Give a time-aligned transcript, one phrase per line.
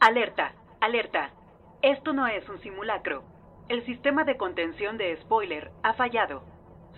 [0.00, 1.30] Alerta, alerta.
[1.80, 3.24] Esto no es un simulacro.
[3.68, 6.42] El sistema de contención de spoiler ha fallado.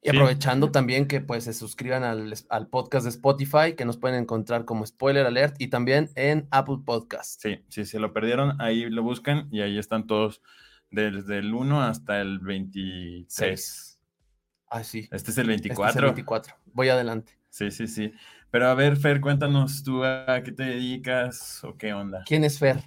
[0.00, 0.16] Y Sí.
[0.16, 4.64] aprovechando también que pues se suscriban al, al podcast de Spotify, que nos pueden encontrar
[4.64, 7.42] como Spoiler Alert y también en Apple Podcast.
[7.42, 10.40] Sí, si se lo perdieron, ahí lo buscan y ahí están todos
[10.90, 13.98] desde el 1 hasta el 26.
[14.70, 15.08] Ah, sí.
[15.10, 16.02] Este es el Este es el 24.
[16.08, 16.54] 24.
[16.72, 17.32] Voy adelante.
[17.50, 18.12] Sí, sí, sí.
[18.50, 22.22] Pero a ver, Fer, cuéntanos tú a qué te dedicas o qué onda.
[22.26, 22.82] ¿Quién es Fer?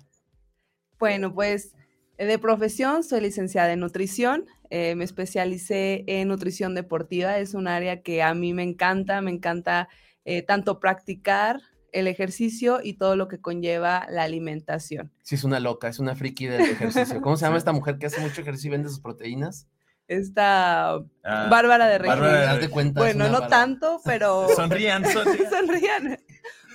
[0.97, 1.75] Bueno, pues
[2.17, 4.45] eh, de profesión soy licenciada en nutrición.
[4.71, 7.37] Eh, me especialicé en nutrición deportiva.
[7.37, 9.21] Es un área que a mí me encanta.
[9.21, 9.87] Me encanta
[10.25, 11.61] eh, tanto practicar
[11.91, 15.11] el ejercicio y todo lo que conlleva la alimentación.
[15.23, 17.21] Sí, es una loca, es una friki del ejercicio.
[17.21, 19.67] ¿Cómo se llama esta mujer que hace mucho ejercicio y vende sus proteínas?
[20.07, 22.19] Esta Ah, Bárbara de Regil.
[22.19, 23.01] Bárbara de cuenta.
[23.01, 23.47] Bueno, no bárbara.
[23.49, 25.49] tanto, pero Sonrían, sonrían.
[25.49, 26.19] sonrían.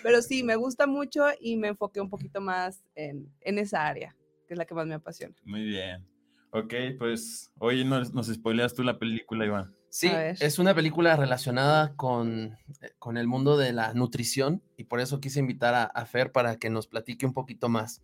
[0.03, 4.15] Pero sí, me gusta mucho y me enfoqué un poquito más en, en esa área,
[4.47, 5.34] que es la que más me apasiona.
[5.45, 6.07] Muy bien.
[6.56, 9.77] Ok, pues hoy nos, nos spoileas tú la película, Iván.
[9.91, 15.00] Sí, es una película relacionada con, eh, con el mundo de la nutrición y por
[15.00, 18.00] eso quise invitar a, a Fer para que nos platique un poquito más.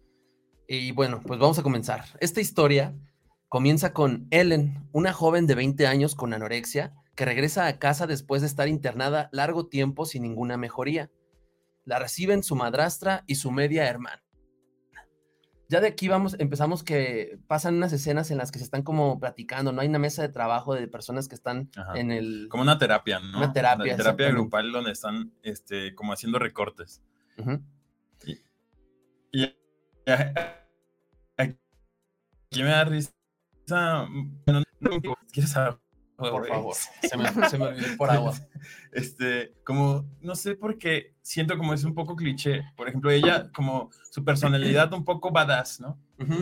[0.69, 2.05] Y bueno, pues vamos a comenzar.
[2.21, 2.95] Esta historia
[3.49, 8.43] comienza con Ellen, una joven de 20 años con anorexia que regresa a casa después
[8.43, 11.11] de estar internada largo tiempo sin ninguna mejoría.
[11.87, 14.23] La reciben su madrastra y su media hermana.
[15.72, 19.19] Ya de aquí vamos, empezamos que pasan unas escenas en las que se están como
[19.19, 21.99] platicando, no hay una mesa de trabajo de personas que están Ajá.
[21.99, 22.49] en el...
[22.50, 23.38] Como una terapia, ¿no?
[23.38, 24.32] Una terapia, terapia exactamente.
[24.34, 27.03] grupal donde están este, como haciendo recortes.
[27.38, 27.62] Ujú.
[29.32, 29.44] Y
[31.38, 33.11] aquí me da risa.
[34.44, 34.91] Bueno, no,
[35.32, 35.78] ¿quieres saber?
[36.17, 36.50] Por güey?
[36.50, 38.34] favor, se me, se me olvidó por agua.
[38.93, 42.62] Este, como, no sé por qué, siento como es un poco cliché.
[42.77, 45.99] Por ejemplo, ella, como su personalidad un poco badass, ¿no?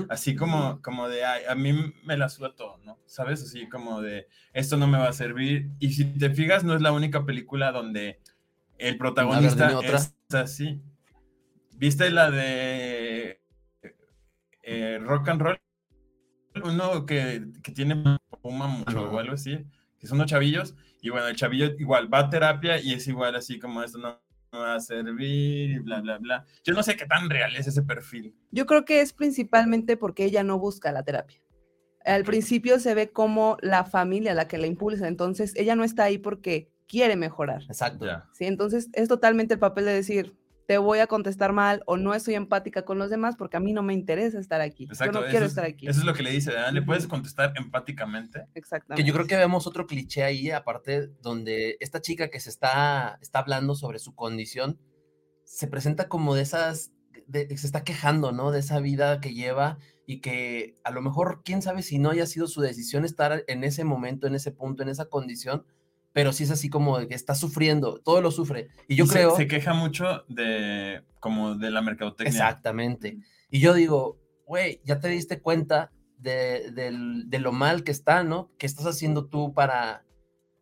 [0.09, 1.73] Así como, como de, "Ay, a mí
[2.05, 2.99] me la suda todo, ¿no?
[3.07, 3.43] ¿Sabes?
[3.45, 5.71] Así como de, esto no me va a servir.
[5.79, 8.21] Y si te fijas, no es la única película donde
[8.79, 10.83] el protagonista es así.
[11.77, 13.41] ¿Viste la de
[14.63, 15.61] eh, Rock and Roll?
[16.65, 19.11] Uno que, que tiene puma mucho Ajá.
[19.11, 19.65] o algo así,
[19.99, 20.75] que son unos chavillos.
[21.03, 24.21] Y bueno, el chavillo igual va a terapia y es igual así como esto no
[24.53, 26.45] va a servir y bla, bla, bla.
[26.65, 28.35] Yo no sé qué tan real es ese perfil.
[28.51, 31.41] Yo creo que es principalmente porque ella no busca la terapia.
[32.05, 36.05] Al principio se ve como la familia la que la impulsa, entonces ella no está
[36.05, 37.63] ahí porque quiere mejorar.
[37.65, 38.07] Exacto.
[38.33, 38.47] ¿sí?
[38.47, 40.35] Entonces es totalmente el papel de decir,
[40.71, 43.73] te voy a contestar mal o no estoy empática con los demás porque a mí
[43.73, 44.85] no me interesa estar aquí.
[44.85, 45.89] Exacto, Yo no quiero es- estar aquí.
[45.89, 46.71] Eso es lo que le dice, ¿verdad?
[46.73, 48.47] Le puedes contestar empáticamente.
[48.55, 49.03] Exactamente.
[49.03, 53.19] Que yo creo que vemos otro cliché ahí, aparte, donde esta chica que se está,
[53.21, 54.79] está hablando sobre su condición,
[55.43, 56.93] se presenta como de esas,
[57.27, 58.53] de- se está quejando, ¿no?
[58.53, 62.27] De esa vida que lleva y que a lo mejor, quién sabe si no haya
[62.27, 65.67] sido su decisión estar en ese momento, en ese punto, en esa condición,
[66.13, 68.69] pero sí es así como de que está sufriendo, todo lo sufre.
[68.89, 69.37] Y yo Y se- creo...
[69.37, 72.31] Se, queja mucho de, como de la mercadotecnia.
[72.31, 73.19] Exactamente.
[73.51, 78.25] Y yo digo, güey, ya te diste cuenta de, del- de lo mal que está,
[78.25, 78.51] ¿no?
[78.59, 80.05] ¿Qué estás haciendo tú para,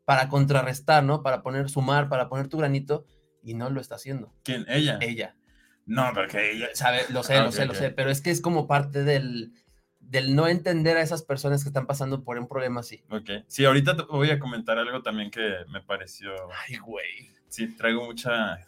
[0.05, 1.23] para contrarrestar, ¿no?
[1.23, 3.07] Para poner sumar, para poner tu granito,
[3.43, 4.35] y no lo está haciendo.
[4.43, 4.67] ¿Quién?
[4.69, 4.99] ¿Ella?
[5.01, 5.35] Ella.
[5.87, 6.69] No, porque ella...
[6.75, 9.53] Sabe, lo sé, Ah, lo sé, lo sé, pero es que es como parte del,
[10.09, 13.05] del no entender a esas personas que están pasando por un problema así.
[13.11, 13.31] Ok.
[13.47, 16.31] Sí, ahorita te voy a comentar algo también que me pareció...
[16.67, 17.31] Ay, güey.
[17.49, 18.59] Sí, traigo mucha...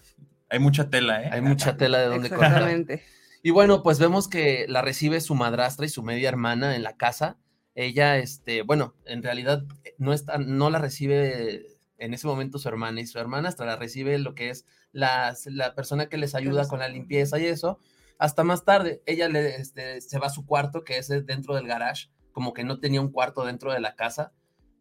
[0.51, 1.31] Hay mucha tela, ¿eh?
[1.33, 2.49] Hay mucha tela de donde cortar.
[2.49, 3.03] Exactamente.
[3.43, 6.97] Y bueno, pues vemos que la recibe su madrastra y su media hermana en la
[6.97, 7.39] casa.
[7.75, 11.65] Ella, este, bueno, en realidad eh, no está, no la recibe
[11.97, 15.35] en ese momento su hermana y su hermana hasta la recibe lo que es la,
[15.47, 17.79] la persona que les ayuda con la limpieza y eso.
[18.21, 21.67] Hasta más tarde, ella le, este, se va a su cuarto, que es dentro del
[21.67, 24.35] garage, como que no tenía un cuarto dentro de la casa,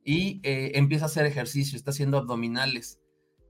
[0.04, 3.00] y eh, empieza a hacer ejercicio, está haciendo abdominales.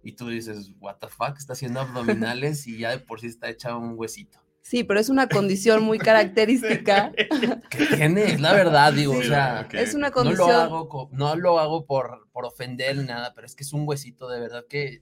[0.03, 3.49] Y tú dices, what the fuck, está haciendo abdominales y ya de por sí está
[3.49, 4.39] hecha un huesito.
[4.61, 7.11] Sí, pero es una condición muy característica.
[7.71, 9.67] que tiene, es la verdad, digo, o sea.
[9.73, 10.49] Es una no condición.
[10.49, 13.87] lo hago, no lo hago por, por ofender ni nada, pero es que es un
[13.87, 15.01] huesito de verdad que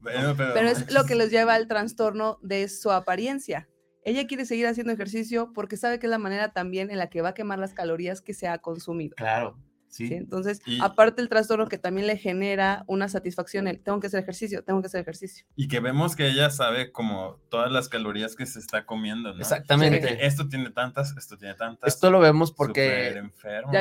[0.00, 0.54] Bueno, pero...
[0.54, 3.68] Pero es lo que les lleva al trastorno de su apariencia.
[4.04, 7.22] Ella quiere seguir haciendo ejercicio porque sabe que es la manera también en la que
[7.22, 9.14] va a quemar las calorías que se ha consumido.
[9.16, 9.56] claro,
[9.88, 10.08] sí.
[10.08, 10.14] ¿sí?
[10.14, 14.20] Entonces, Y- aparte el trastorno que también le genera una satisfacción, el tengo que hacer
[14.22, 15.44] ejercicio, tengo que hacer ejercicio.
[15.54, 19.40] Y que vemos que ella sabe como todas las calorías que se está comiendo, ¿no?
[19.40, 20.00] Exactamente.
[20.00, 21.92] Que esto tiene tantas, esto tiene tantas.
[21.94, 23.22] Esto lo vemos porque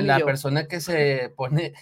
[0.01, 0.25] la yo.
[0.25, 1.73] persona que se pone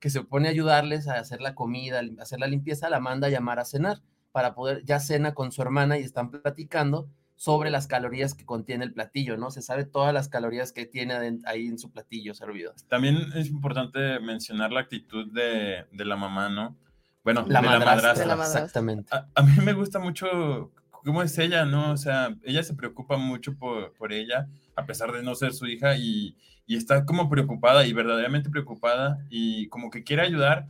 [0.00, 3.26] que se pone a ayudarles a hacer la comida, a hacer la limpieza, la manda
[3.26, 3.98] a llamar a cenar
[4.32, 7.08] para poder ya cena con su hermana y están platicando
[7.40, 9.50] sobre las calorías que contiene el platillo, ¿no?
[9.50, 12.74] Se sabe todas las calorías que tiene ahí en su platillo servido.
[12.90, 16.76] También es importante mencionar la actitud de, de la mamá, ¿no?
[17.24, 18.12] Bueno, La de madrastra, la madrastra.
[18.12, 18.60] De la madrastra.
[18.60, 19.16] exactamente.
[19.16, 21.92] A, a mí me gusta mucho cómo es ella, ¿no?
[21.92, 24.46] O sea, ella se preocupa mucho por, por ella,
[24.76, 29.24] a pesar de no ser su hija, y, y está como preocupada y verdaderamente preocupada,
[29.30, 30.68] y como que quiere ayudar.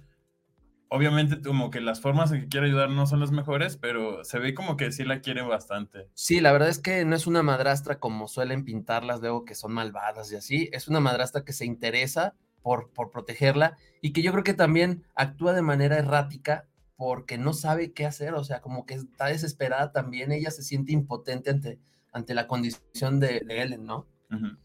[0.92, 4.40] Obviamente, como que las formas en que quiere ayudar no son las mejores, pero se
[4.40, 6.08] ve como que sí la quiere bastante.
[6.14, 9.72] Sí, la verdad es que no es una madrastra como suelen pintarlas luego que son
[9.72, 14.32] malvadas y así, es una madrastra que se interesa por, por protegerla y que yo
[14.32, 16.66] creo que también actúa de manera errática
[16.96, 20.90] porque no sabe qué hacer, o sea, como que está desesperada también, ella se siente
[20.90, 21.78] impotente ante,
[22.12, 24.06] ante la condición de, de Ellen, ¿no?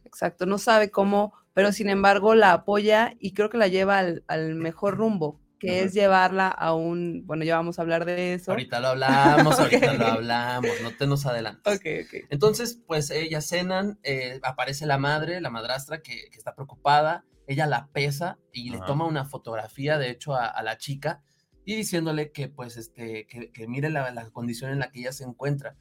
[0.03, 4.23] Exacto, no sabe cómo, pero sin embargo la apoya y creo que la lleva al,
[4.27, 8.51] al mejor rumbo, que es llevarla a un, bueno, ya vamos a hablar de eso.
[8.51, 9.97] Ahorita lo hablamos, ahorita Ok.
[9.99, 11.75] lo hablamos, no te nos adelantes.
[11.75, 12.25] Ok, ok.
[12.29, 17.67] Entonces, pues ellas cenan, eh, aparece la madre, la madrastra, que, que está preocupada, ella
[17.67, 21.21] la pesa y le toma una fotografía, de hecho, a, a la chica
[21.63, 25.11] y diciéndole que, pues, este, que, que mire la, la condición en la que ella
[25.11, 25.75] se encuentra.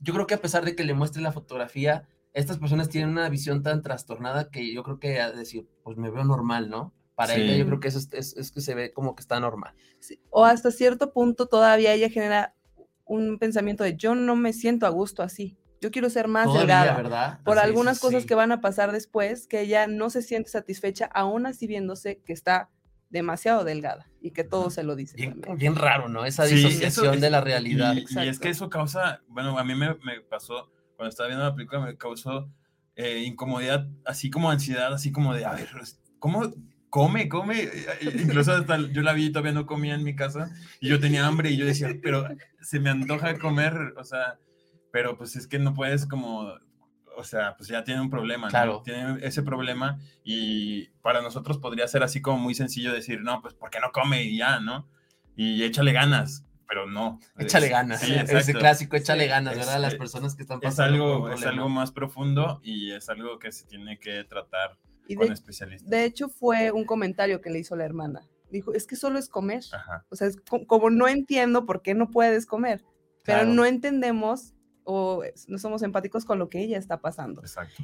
[0.00, 3.28] Yo creo que a pesar de que le muestre la fotografía, estas personas tienen una
[3.28, 6.94] visión tan trastornada que yo creo que a decir, pues me veo normal, ¿no?
[7.18, 7.40] Para Sí.
[7.40, 9.74] ella yo creo que eso es, es- es que se ve como que está normal.
[9.98, 12.54] Sí, O hasta cierto punto todavía ella genera
[13.04, 16.60] un pensamiento de yo no me siento a gusto así, yo quiero ser más Todavía,
[16.84, 16.96] delgada.
[16.96, 17.40] ¿verdad?
[17.44, 18.28] Por Sí, sí, algunas cosas sí.
[18.28, 22.32] que van a pasar después, que ella no se siente satisfecha, aún así viéndose que
[22.32, 22.70] está
[23.10, 25.16] demasiado delgada y que todo se lo dice.
[25.16, 25.56] Bien, también.
[25.58, 26.24] bien raro, ¿no?
[26.24, 27.94] Esa eso disociación es- de la realidad.
[27.96, 31.44] Y, y es que eso causa, bueno, a mí me, me pasó, cuando estaba viendo
[31.44, 32.48] la película, me causó
[32.94, 35.68] eh, incomodidad, así como ansiedad, así como de, a ver,
[36.18, 36.52] ¿cómo
[36.90, 37.62] come, come?
[37.62, 41.00] Eh, eh, Incluso hasta yo la vi, todavía no comía en mi casa, y yo
[41.00, 42.26] tenía hambre, y yo decía, pero
[42.60, 44.38] se me antoja comer, o sea,
[44.90, 46.52] pero pues es que no puedes como,
[47.16, 48.50] o sea, pues ya tiene un problema, ¿no?
[48.50, 48.82] Claro.
[48.84, 53.54] Tiene ese problema, y para nosotros podría ser así como muy sencillo decir, no, pues,
[53.54, 54.22] ¿por qué no come?
[54.24, 54.88] Y ya, ¿no?
[55.36, 57.18] Y échale ganas, pero no.
[57.38, 58.00] Échale ganas.
[58.00, 59.80] sí, ese clásico, échale ganas, Es- ¿verdad?
[59.80, 63.08] Las personas que están Es pasando por un algo, es algo más profundo y es
[63.08, 64.76] algo que se tiene que tratar
[65.08, 65.90] Y con de, especialistas.
[65.90, 68.28] de hecho fue un comentario que le hizo la hermana.
[68.50, 69.62] Dijo, es que solo es comer.
[69.72, 70.06] Ajá.
[70.10, 72.84] O sea, es co- como no entiendo por qué no puedes comer,
[73.24, 77.40] pero no entendemos o no somos empáticos con lo que ella está pasando.
[77.42, 77.82] Exacto.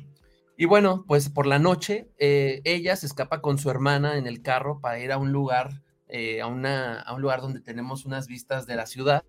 [0.57, 4.41] Y bueno, pues por la noche, eh, ella se escapa con su hermana en el
[4.41, 8.27] carro para ir a un lugar, eh, a, una, a un lugar donde tenemos unas
[8.29, 9.25] vistas de la ciudad.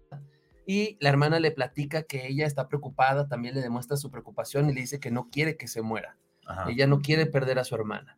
[0.67, 4.73] Y la hermana le platica que ella está preocupada, también le demuestra su preocupación y
[4.73, 6.17] le dice que no quiere que se muera.
[6.45, 6.69] Ajá.
[6.69, 8.17] Ella no quiere perder a su hermana.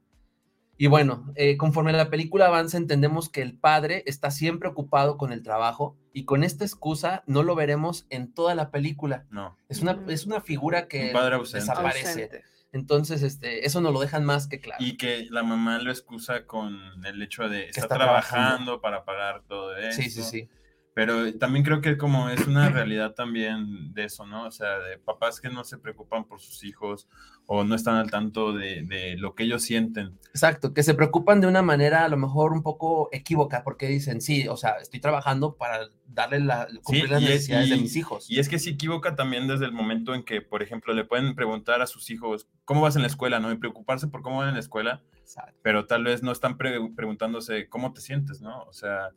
[0.79, 5.31] Y bueno, eh, conforme la película avanza, entendemos que el padre está siempre ocupado con
[5.31, 9.25] el trabajo y con esta excusa no lo veremos en toda la película.
[9.31, 9.57] No.
[9.69, 11.62] Es una, es una figura que Un padre ausente.
[11.67, 12.07] desaparece.
[12.10, 12.43] Ausente.
[12.74, 14.84] Entonces, este, eso nos lo dejan más que claro.
[14.84, 18.81] Y que la mamá lo excusa con el hecho de estar está trabajando, trabajando.
[18.81, 20.00] para pagar todo eso.
[20.00, 20.50] sí, sí, sí.
[20.98, 24.48] Pero también creo que como es una realidad también de eso, ¿no?
[24.48, 27.08] O sea, de papás que no se preocupan por sus hijos
[27.46, 30.18] o no están al tanto de, de lo que ellos sienten.
[30.30, 34.22] Exacto, que se preocupan de una manera a lo mejor un poco equívoca, porque dicen,
[34.22, 37.82] sí, o sea, estoy trabajando para darle la, cumplir Sí, las es- necesidades de y-
[37.82, 38.25] mis hijos.
[38.32, 41.36] Y es que se equivoca también desde el momento en que, por ejemplo, le pueden
[41.36, 43.39] preguntar a sus hijos, ¿cómo vas en la escuela?
[43.39, 43.51] ¿No?
[43.51, 45.54] Y preocuparse por cómo van en la escuela, Exacto.
[45.62, 48.63] pero tal vez no están pre- preguntándose cómo te sientes, ¿no?
[48.63, 49.12] O sea,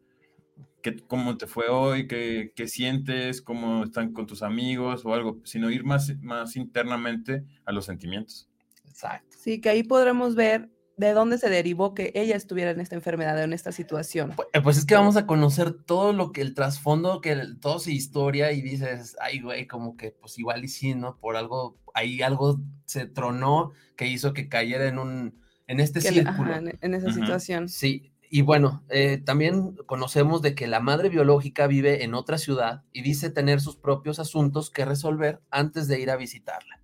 [0.82, 2.06] ¿qué, ¿cómo te fue hoy?
[2.06, 3.42] ¿Qué, qué sientes?
[3.42, 5.40] ¿Cómo están con tus amigos o algo?
[5.44, 8.48] Sino ir más, más internamente a los sentimientos.
[8.88, 9.36] Exacto.
[9.38, 13.38] Sí, que ahí podremos ver de dónde se derivó que ella estuviera en esta enfermedad
[13.38, 14.32] o en esta situación.
[14.32, 17.58] Pu- eh, Pues es que vamos a conocer todo lo que el trasfondo, que el-
[17.58, 21.16] toda su historia y dices, ay, güey, como que pues igual y sí, ¿no?
[21.18, 26.08] Por algo, ahí algo se tronó que hizo que cayera en un, en este que
[26.08, 26.52] círculo.
[26.52, 27.16] ajá, en, en esa Ujú.
[27.16, 27.68] situación.
[27.68, 32.84] Sí, y bueno, eh, también conocemos de que la madre biológica vive en otra ciudad
[32.92, 36.80] y dice tener sus propios asuntos que resolver antes de ir a visitarla.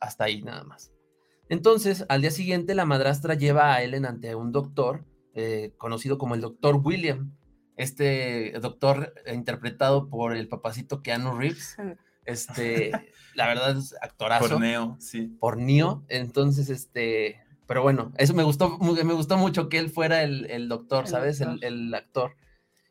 [0.00, 0.92] Hasta ahí nada más.
[1.48, 6.34] Entonces, al día siguiente, la madrastra lleva a Ellen ante un doctor, eh, conocido como
[6.34, 7.36] el doctor William.
[7.76, 11.76] Este doctor interpretado por el papacito Keanu Reeves.
[12.28, 12.90] Este,
[13.34, 15.34] la verdad es actorazo Corneo, sí.
[15.40, 16.04] por Neo.
[16.08, 20.68] Entonces, este, pero bueno, eso me gustó, me gustó mucho que él fuera el, el
[20.68, 21.40] doctor, El ¿sabes?
[21.42, 22.32] El actor.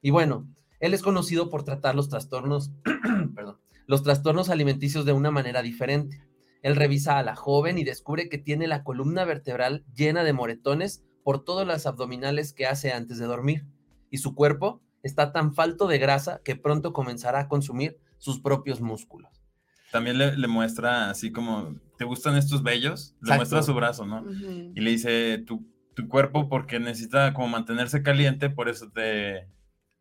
[0.04, 0.48] Y bueno,
[0.80, 2.72] él es conocido por tratar los trastornos,
[3.36, 6.22] perdón, los trastornos alimenticios de una manera diferente.
[6.62, 11.04] Él revisa a la joven y descubre que tiene la columna vertebral llena de moretones
[11.24, 13.66] por todas las abdominales que hace antes de dormir.
[14.12, 18.80] Y su cuerpo está tan falto de grasa que pronto comenzará a consumir sus propios
[18.80, 19.47] músculos.
[19.92, 23.12] También le, le muestra así como, ¿te gustan estos bellos?
[23.22, 23.36] Le Exacto.
[23.38, 24.26] muestra su brazo, ¿no?
[24.74, 29.48] Y le dice, tu, tu cuerpo porque necesita como mantenerse caliente, por eso te,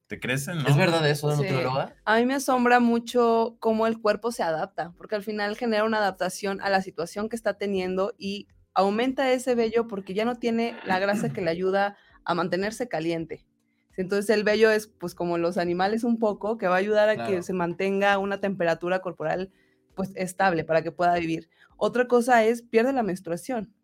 [0.08, 0.68] te crecen, ¿no?
[0.68, 1.42] ¿Es verdad eso, Sí.
[1.42, 1.94] nutrióloga?
[2.04, 5.98] A mí me asombra mucho cómo el cuerpo se adapta, porque al final genera una
[5.98, 10.76] adaptación a la situación que está teniendo y aumenta ese vello porque ya no tiene
[10.84, 13.46] la grasa que le ayuda a mantenerse caliente.
[13.96, 17.14] Entonces el vello es pues como los animales un poco, que va a ayudar a
[17.14, 17.30] Claro.
[17.30, 19.50] que se mantenga una temperatura corporal
[19.96, 21.50] pues estable para que pueda vivir.
[21.76, 23.74] Otra cosa es pierde la menstruación.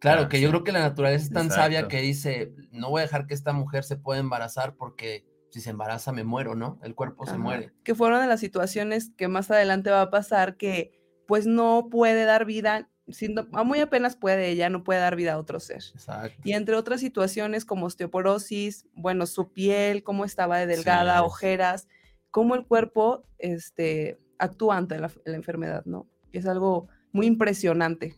[0.00, 3.02] Claro, que yo creo que la naturaleza es tan sabia que dice, no voy a
[3.02, 6.78] dejar que esta mujer se pueda embarazar porque si se embaraza me muero, ¿no?
[6.82, 7.72] El cuerpo se muere.
[7.84, 12.24] Que fueron de las situaciones que más adelante va a pasar que pues no puede
[12.24, 15.82] dar vida, siendo, a muy apenas puede ella, no puede dar vida a otro ser.
[15.94, 16.40] Exacto.
[16.44, 21.24] Y entre otras situaciones como osteoporosis, bueno, su piel, cómo estaba de delgada, Sí.
[21.26, 21.88] ojeras,
[22.30, 26.08] cómo el cuerpo este, actúa ante la, la enfermedad, ¿no?
[26.32, 28.16] Y es algo muy impresionante.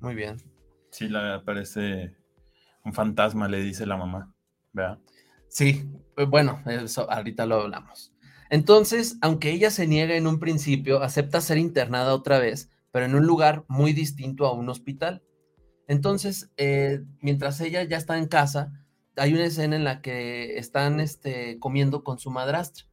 [0.00, 0.36] Muy bien.
[0.90, 2.16] Sí, le parece
[2.84, 4.34] un fantasma, le dice la mamá.
[4.72, 4.98] ¿Verdad?
[5.48, 8.12] Sí, eh, bueno, eso ahorita lo hablamos.
[8.50, 13.14] Entonces, aunque ella se niega en un principio, acepta ser internada otra vez, pero en
[13.14, 15.22] un lugar muy distinto a un hospital.
[15.88, 18.72] Entonces, eh, mientras ella ya está en casa,
[19.16, 22.84] hay una escena en la que están este, comiendo con su madrastra.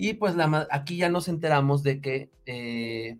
[0.00, 3.18] Y pues la, aquí ya nos enteramos de que, eh,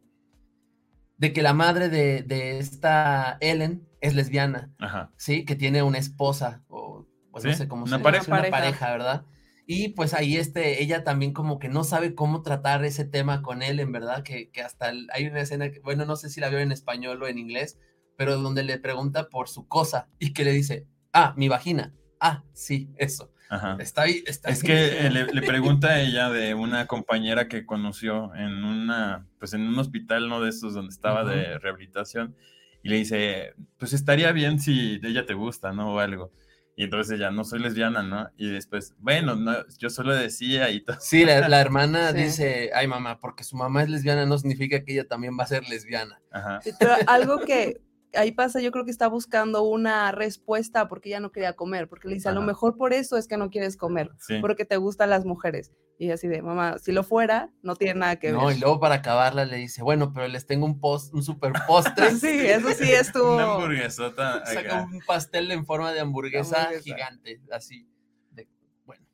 [1.19, 4.73] de que la madre de, de esta Ellen es lesbiana.
[4.79, 5.13] Ajá.
[5.17, 5.45] ¿sí?
[5.45, 8.25] Que tiene una esposa, o pues no sé cómo una se pareja.
[8.29, 8.61] Una Una pareja.
[8.79, 8.91] pareja.
[8.93, 9.25] ¿verdad?
[9.67, 13.63] Y pues ahí este, ella también como que no sabe cómo tratar ese tema con
[13.63, 16.41] él, en verdad, que, que hasta el- hay una escena, que, bueno, no sé si
[16.41, 17.79] la veo en español o en inglés,
[18.17, 22.43] pero donde le pregunta por su cosa y que le dice, ah, mi vagina, ah,
[22.53, 23.31] sí, eso.
[23.51, 23.77] Ajá.
[23.81, 24.67] Está ahí, está Es ahí.
[24.67, 29.53] que eh, le, le pregunta a ella de una compañera que conoció en una, pues
[29.55, 30.41] en un hospital, ¿no?
[30.41, 32.37] De estos donde estaba de rehabilitación,
[32.83, 35.95] y le dice, pues estaría bien si ella te gusta, ¿no?
[35.95, 36.33] O algo.
[36.77, 38.31] Y entonces ella, no soy lesbiana, ¿no?
[38.39, 40.97] Y después, bueno, no, yo solo decía y todo.
[41.01, 42.17] Sí, la, la hermana Sí.
[42.23, 45.49] dice, ay mamá, porque su mamá es lesbiana no significa que ella también va a
[45.49, 46.23] ser lesbiana.
[46.31, 46.61] Ajá.
[46.79, 47.81] Pero algo que
[48.15, 52.09] ahí pasa, yo creo que está buscando una respuesta porque ella no quería comer, porque
[52.09, 52.47] le dice, a lo Ajá.
[52.49, 54.39] mejor por eso es que no quieres comer, Sí.
[54.41, 55.73] porque te gustan las mujeres.
[55.99, 58.57] Y así de, mamá, si lo fuera, no tiene nada que No, ver.
[58.57, 62.11] y luego para acabarla le dice, bueno, pero les tengo un post, un super postre.
[62.21, 63.35] Sí, eso sí estuvo.
[63.35, 64.45] Una hamburguesota.
[64.47, 66.83] Saca un pastel en forma de hamburguesa, Hamburguesa.
[66.85, 67.87] gigante, así.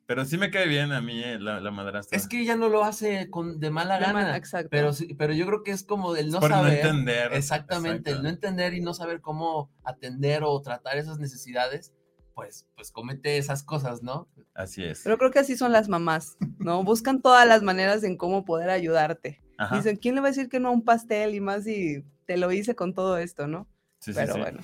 [0.07, 2.17] Pero sí me cae bien a mí eh, la, la madrastra.
[2.17, 4.69] es que ella no lo hace con de mala De gana, mala- exacto.
[4.71, 6.71] pero sí, pero yo creo que es como el no Por saber.
[6.83, 7.33] no entender.
[7.33, 8.23] Exactamente, el exacto.
[8.23, 11.93] no entender y no saber cómo atender o tratar esas necesidades,
[12.33, 14.29] pues, pues comete esas cosas, ¿no?
[14.53, 15.01] Así es.
[15.03, 16.83] Pero creo que así son las mamás, ¿no?
[16.83, 19.43] Buscan todas las maneras en cómo poder ayudarte.
[19.57, 19.75] Ajá.
[19.75, 21.35] Dicen, ¿quién le va a decir que no a un pastel?
[21.35, 23.67] Y más si te lo hice con todo esto, ¿no?
[23.99, 24.39] Sí, sí, Pero sí.
[24.39, 24.59] bueno.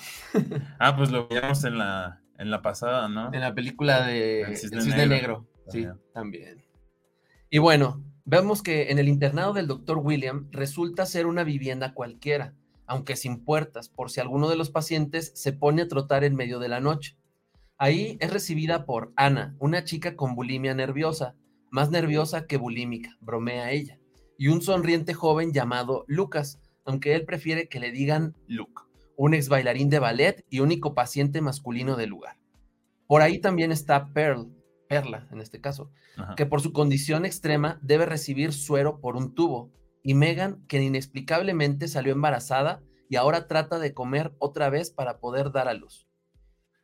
[0.80, 3.34] Ah, pues lo veíamos en la, en la pasada, ¿no?
[3.34, 5.08] En la película de El El Cisne Negro.
[5.08, 5.98] Negro, sí, Ajá.
[6.14, 6.64] también.
[7.50, 12.54] Y bueno, vemos que en el internado del doctor William resulta ser una vivienda cualquiera,
[12.86, 16.60] aunque sin puertas, por si alguno de los pacientes se pone a trotar en medio
[16.60, 17.18] de la noche.
[17.78, 21.36] Ahí es recibida por Ana, una chica con bulimia nerviosa,
[21.70, 24.00] más nerviosa que bulímica, bromea ella,
[24.38, 28.84] y un sonriente joven llamado Lucas, aunque él prefiere que le digan Luke,
[29.16, 32.38] un ex bailarín de ballet y único paciente masculino del lugar.
[33.08, 34.48] Por ahí también está Pearl,
[34.88, 36.36] Perla en este caso, Ajá.
[36.36, 39.72] que por su condición extrema debe recibir suero por un tubo,
[40.04, 45.52] y Megan, que inexplicablemente salió embarazada y ahora trata de comer otra vez para poder
[45.52, 46.08] dar a luz.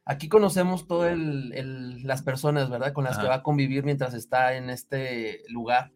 [0.05, 2.93] Aquí conocemos todas las personas, ¿verdad?
[2.93, 5.91] Con las que va a convivir mientras está en este lugar.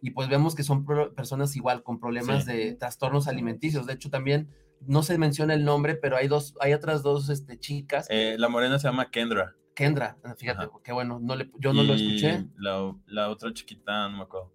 [0.00, 2.52] Y pues vemos que son personas igual con problemas Sí.
[2.52, 3.84] de trastornos alimenticios.
[3.86, 4.48] De hecho, también
[4.86, 8.06] no se menciona el nombre, pero hay dos, hay otras dos este, chicas.
[8.10, 9.54] Eh, la morena se llama Kendra.
[9.74, 10.70] Kendra, fíjate, Ajá.
[10.82, 12.46] qué bueno, no le, yo no lo escuché.
[12.58, 14.52] La, la otra chiquita, no me acuerdo.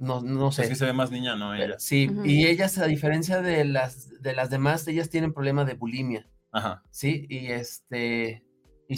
[0.00, 0.62] No, no sé.
[0.64, 1.54] Es que se ve más niña, ¿no?
[1.54, 1.76] Eh, Ella.
[1.78, 6.28] Sí, y ellas, a diferencia de las, de las demás, ellas tienen problema de bulimia,
[6.50, 7.26] Ajá, ¿sí?
[7.30, 8.44] Y este,
[8.88, 8.96] y,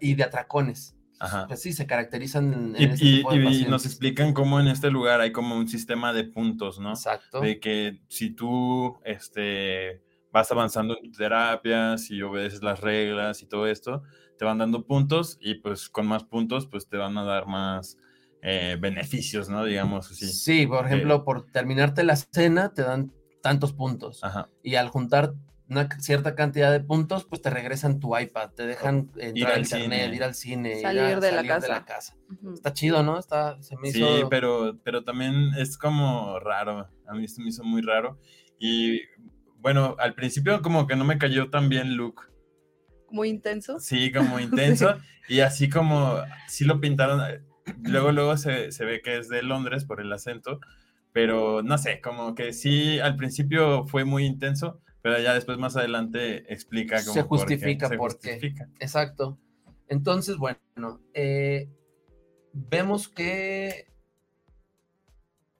[0.00, 0.94] y de atracones.
[1.18, 1.48] ajá.
[1.48, 4.60] Pues sí, se caracterizan en, Y, en este y- tipo de y nos explican cómo
[4.60, 6.90] en este lugar hay como un sistema de puntos, ¿no?
[6.90, 7.40] Exacto.
[7.40, 10.00] De que si tú este,
[10.32, 14.02] vas avanzando en tu terapia, si obedeces las reglas y todo esto,
[14.36, 17.96] te van dando puntos y pues con más puntos pues te van a dar más
[18.42, 19.64] eh, beneficios, ¿no?
[19.64, 20.26] Digamos así.
[20.26, 24.22] Sí, por ejemplo, por terminarte la cena te dan tantos puntos.
[24.22, 24.48] Ajá.
[24.62, 25.34] Y al juntar
[25.68, 29.62] una cierta cantidad de puntos, pues te regresan tu iPad, te dejan entrar al al
[29.64, 30.14] internet, cine.
[30.16, 32.16] ir al cine, ir Salir de la casa.
[32.54, 33.18] Está chido, ¿no?
[33.18, 34.28] Está, se me Sí, hizo...
[34.30, 36.88] pero, pero también es como raro.
[37.06, 38.18] A mí se me hizo muy raro.
[38.58, 39.00] Y
[39.58, 42.22] bueno, al principio como que no me cayó tan bien Luke.
[43.10, 43.78] Muy intenso.
[43.80, 44.96] Sí, como intenso.
[45.28, 47.20] Y así como, sí lo pintaron.
[47.28, 47.42] eh,
[47.82, 50.60] Luego, luego se, se ve que es de Londres por el acento.
[51.12, 54.80] Pero no sé, como que sí, al principio fue muy intenso.
[55.02, 58.32] Pero ya después más adelante explica como Se por qué, justifica se por qué.
[58.32, 58.68] justifica.
[58.80, 59.38] Exacto.
[59.88, 60.58] Entonces, bueno,
[61.14, 61.68] eh,
[62.52, 63.86] vemos que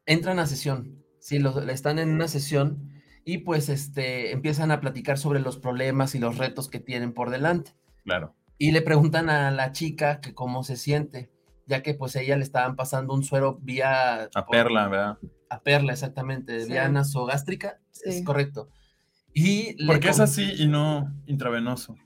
[0.06, 1.04] entran a sesión.
[1.18, 2.92] Sí, los- están en una sesión
[3.30, 7.28] y pues este, empiezan a platicar sobre los problemas y los retos que tienen por
[7.28, 7.72] delante.
[8.02, 8.34] Claro.
[8.56, 11.30] Y le preguntan a la chica que cómo se siente,
[11.66, 14.30] ya que pues ella le estaban pasando un suero vía...
[14.34, 15.18] A por- Perla, ¿verdad?
[15.50, 16.70] A perla, exactamente, Sí.
[16.72, 17.78] vía nasogástrica.
[18.02, 18.24] Es Sí.
[18.24, 18.70] correcto.
[19.34, 21.96] Y ¿Por qué es así y no intravenoso?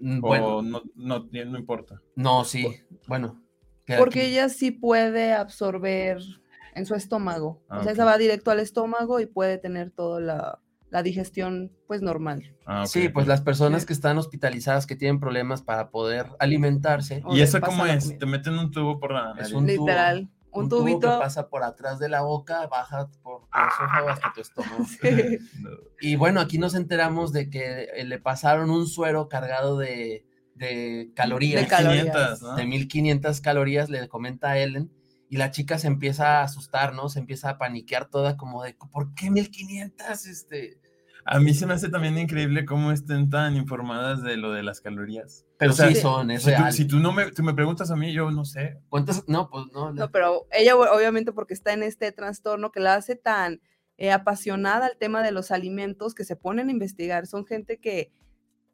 [0.00, 2.02] Mm, Bueno, o no, no, no importa.
[2.16, 2.66] no, sí.
[3.06, 3.40] Bueno.
[3.96, 4.30] Porque aquí.
[4.30, 6.18] ella sí puede absorber
[6.74, 7.62] en su estómago.
[7.68, 7.96] Ah, o sea, ok.
[7.96, 10.58] esa va directo al estómago y puede tener toda la,
[10.90, 12.54] la digestión pues normal.
[12.66, 13.86] Ah, Sí, pues las personas Sí.
[13.88, 18.18] que están hospitalizadas, que tienen problemas para poder alimentarse, ¿Y eso cómo es?
[18.18, 19.86] ¿Te meten un tubo por la Es un tubo.
[19.86, 20.30] Literal.
[20.54, 21.00] Un, tubo tubito.
[21.00, 24.84] que pasa por atrás de la boca, baja por tu esófago hasta tu estómago.
[25.00, 25.38] Sí.
[26.00, 31.10] Y bueno, aquí nos enteramos de que eh, le pasaron un suero cargado de, de
[31.14, 31.62] calorías.
[31.62, 32.04] De calorías.
[32.04, 32.56] 500, ¿no?
[32.56, 34.92] de 1500 calorías, le comenta a Ellen,
[35.32, 37.08] y la chica se empieza a asustar, ¿no?
[37.08, 40.26] Se empieza a paniquear toda como de, ¿por qué 1500?
[40.26, 40.78] Este,
[41.24, 44.82] A mí se me hace también increíble cómo estén tan informadas de lo de las
[44.82, 45.46] calorías.
[45.56, 47.90] pero O sea, sí son, es Si tú, si tú no me, tú me preguntas
[47.90, 48.78] a mí, yo no sé.
[48.90, 49.26] ¿Cuántas?
[49.26, 49.90] No, pues no.
[49.94, 53.62] No, pero ella obviamente porque está en este trastorno que la hace tan
[53.96, 57.26] eh, apasionada al tema de los alimentos que se ponen a investigar.
[57.26, 58.12] Son gente que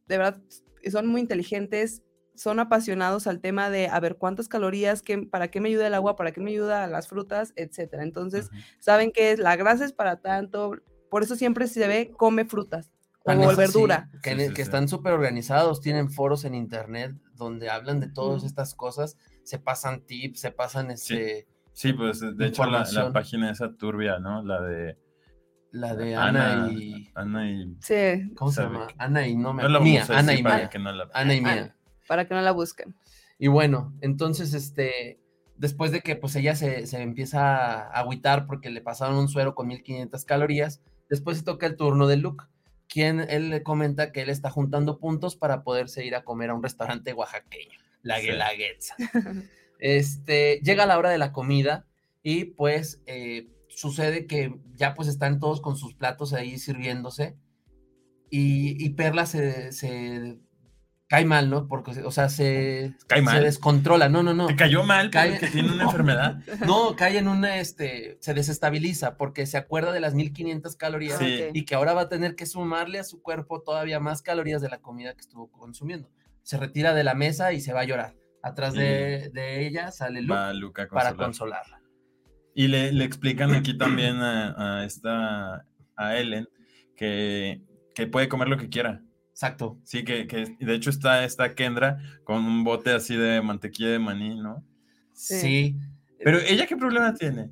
[0.09, 0.43] de verdad
[0.91, 2.03] son muy inteligentes,
[2.39, 5.95] son apasionados al tema de a ver cuántas calorías, qué, para qué me ayuda el
[5.95, 8.05] agua, para qué me ayuda las frutas, etcétera.
[8.05, 10.77] Entonces, saben que es la grasa es para tanto,
[11.11, 12.93] por eso siempre se ve come frutas
[13.25, 14.09] o es así verdura.
[14.23, 14.63] que, Sí, ne- sí, que sí.
[14.63, 20.03] están súper organizados, tienen foros en internet donde hablan de todas estas cosas, se pasan
[20.07, 24.43] tips, se pasan este, Sí, pues de hecho la, página esa turbia, ¿no?
[24.43, 24.97] La de
[25.71, 27.11] la de Ana, y...
[27.15, 27.77] Ana y...
[27.81, 28.89] Sí, ¿Cómo se llama?
[28.97, 29.63] Ana y no me...
[29.63, 30.71] No la Mía, Ana y Mía.
[30.71, 31.09] que no la...
[31.13, 31.55] Ana y Ana.
[31.55, 31.77] Mía.
[32.09, 32.97] Para que no la busquen.
[33.39, 35.21] Y bueno, entonces, este,
[35.57, 39.55] después de que pues ella se, se empieza a agüitar porque le pasaron un suero
[39.55, 42.45] con 1500 calorías, después se toca el turno de Luke,
[42.89, 46.55] quien él le comenta que él está juntando puntos para poderse ir a comer a
[46.55, 48.27] un restaurante oaxaqueño, la Sí.
[48.27, 48.97] Guelaguetza.
[49.81, 51.87] Este, llega la hora de la comida
[52.25, 57.37] y pues eh, sucede que ya pues están todos con sus platos ahí sirviéndose
[58.29, 60.41] y, y Perla se, se
[61.09, 61.67] cae mal, ¿no?
[61.67, 63.43] Porque, o sea, se, Cae se mal.
[63.43, 64.47] descontrola, no, no, no.
[64.47, 66.37] ¿Te cayó mal Cae- porque tiene una enfermedad?
[66.67, 71.45] No, cae en una, este, se desestabiliza porque se acuerda de las 1500 calorías Sí.
[71.55, 74.69] Y que ahora va a tener que sumarle a su cuerpo todavía más calorías de
[74.69, 76.11] la comida que estuvo consumiendo.
[76.43, 78.15] Se retira de la mesa y se va a llorar.
[78.43, 81.63] Atrás de, de ella sale Luke Luca para consolar.
[81.65, 81.81] consolarla.
[82.55, 85.65] Y le, le explican aquí también a, a esta,
[85.97, 86.49] a Ellen,
[86.97, 87.63] que,
[87.95, 89.03] que puede comer lo que quiera.
[89.39, 89.79] Exacto.
[89.85, 94.01] Sí, que, que de hecho está esta Kendra con un bote así de mantequilla de
[94.01, 94.65] maní, ¿no?
[95.13, 95.39] Sí.
[95.39, 95.77] Sí.
[96.25, 97.49] Pero ella qué problema tiene?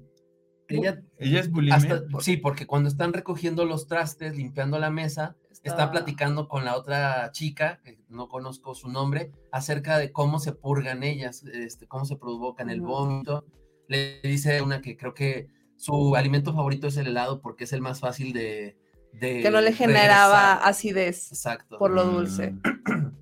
[0.67, 1.77] Ella, Ella es bulimia.
[1.77, 6.65] hasta- sí, porque cuando están recogiendo los trastes, limpiando la mesa, está Estaba- platicando con
[6.65, 11.87] la otra chica, que no conozco su nombre, acerca de cómo se purgan ellas, este,
[11.87, 13.47] cómo se provocan el vómito.
[13.87, 15.47] Le dice una que creo que
[15.77, 18.77] su alimento favorito es el helado porque es el más fácil de...
[19.19, 20.69] de Que no le generaba regresar.
[20.69, 21.79] acidez Exacto.
[21.79, 22.61] por lo dulce Mm,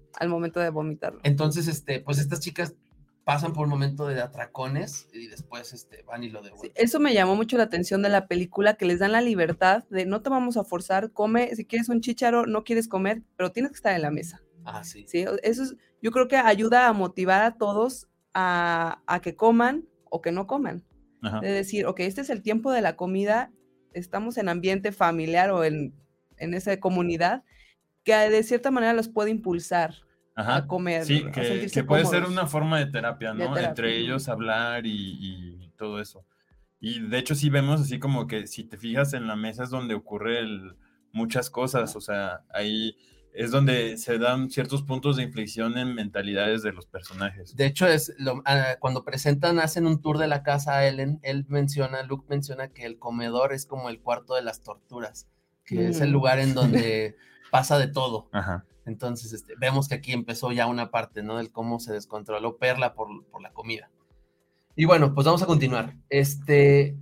[0.18, 1.20] al momento de vomitarlo.
[1.24, 2.74] Entonces, este, pues estas chicas
[3.24, 6.72] pasan por un momento de atracones y después este, van y lo Sí, devuelven.
[6.74, 10.04] eso me llamó mucho la atención de la película, que les dan la libertad de
[10.04, 13.72] no te vamos a forzar, come, si quieres un chícharo, no quieres comer, pero tienes
[13.72, 14.42] que estar en la mesa.
[14.66, 15.04] Ah, sí.
[15.08, 15.24] ¿sí?
[15.42, 20.20] Eso es- yo creo que ayuda a motivar a todos a, a que coman o
[20.20, 20.84] que no coman.
[21.22, 21.40] Ajá.
[21.40, 23.50] De decir, ok, este es el tiempo de la comida,
[23.94, 25.94] estamos en ambiente familiar o en,
[26.36, 27.42] en esa comunidad,
[28.02, 29.94] que de cierta manera los puede impulsar
[30.34, 30.56] Ajá.
[30.56, 31.04] a comer.
[31.04, 33.54] Sí, a que, sentirse que puede ser una forma de terapia, De ¿no?
[33.54, 34.90] terapia, Entre ellos hablar y,
[35.62, 36.26] y todo eso.
[36.80, 39.70] Y de hecho sí vemos así como que si te fijas en la mesa es
[39.70, 40.76] donde ocurre el-
[41.12, 42.96] muchas cosas, o sea, ahí
[43.34, 47.54] es donde se dan ciertos puntos de inflexión en mentalidades de los personajes.
[47.56, 51.18] De hecho, es lo- ah, cuando presentan, hacen un tour de la casa a Ellen,
[51.22, 55.28] él menciona, Luke menciona que el comedor es como el cuarto de las torturas,
[55.64, 56.12] que es el Mm.
[56.12, 57.16] lugar en donde
[57.50, 58.28] pasa de todo.
[58.32, 58.64] Ajá.
[58.86, 61.38] Entonces, este, vemos que aquí empezó ya una parte, ¿no?
[61.38, 63.90] Del cómo se descontroló Perla por, por la comida.
[64.76, 65.94] Y bueno, pues vamos a continuar.
[66.10, 66.96] Este,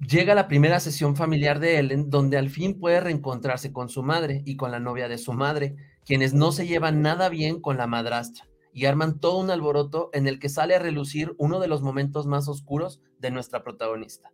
[0.00, 4.42] llega la primera sesión familiar de Ellen, donde al fin puede reencontrarse con su madre
[4.44, 7.86] y con la novia de su madre, quienes no se llevan nada bien con la
[7.86, 11.80] madrastra y arman todo un alboroto en el que sale a relucir uno de los
[11.80, 14.32] momentos más oscuros de nuestra protagonista.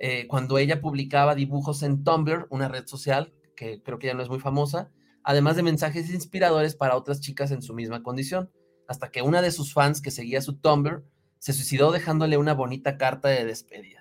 [0.00, 4.24] Eh, cuando ella publicaba dibujos en Tumblr, una red social que creo que ya no
[4.24, 4.90] es muy famosa,
[5.22, 8.50] además de mensajes inspiradores para otras chicas en su misma condición,
[8.88, 11.04] hasta que una de sus fans que seguía su Tumblr
[11.38, 13.95] se suicidó dejándole una bonita carta de despedida.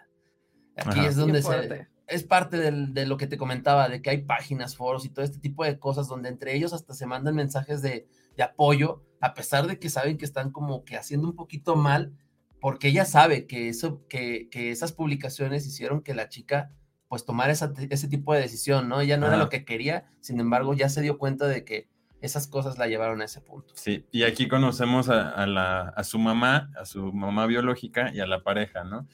[0.78, 1.08] Aquí Ajá.
[1.08, 4.76] es donde se, es parte del- de lo que te comentaba, de que hay páginas,
[4.76, 8.08] foros y todo este tipo de cosas donde entre ellos hasta se mandan mensajes de,
[8.38, 12.14] de apoyo, a pesar de que saben que están como que haciendo un poquito mal,
[12.60, 16.72] porque ella sabe que, eso, que, que esas publicaciones hicieron que la chica
[17.08, 19.00] pues tomara esa- ese tipo de decisión, ¿no?
[19.00, 21.88] Ella no era lo que quería, sin embargo ya se dio cuenta de que
[22.22, 23.74] esas cosas la llevaron a ese punto.
[23.78, 28.20] Sí, y aquí conocemos a, a la, a su mamá, a su mamá biológica y
[28.20, 29.08] a la pareja, ¿no?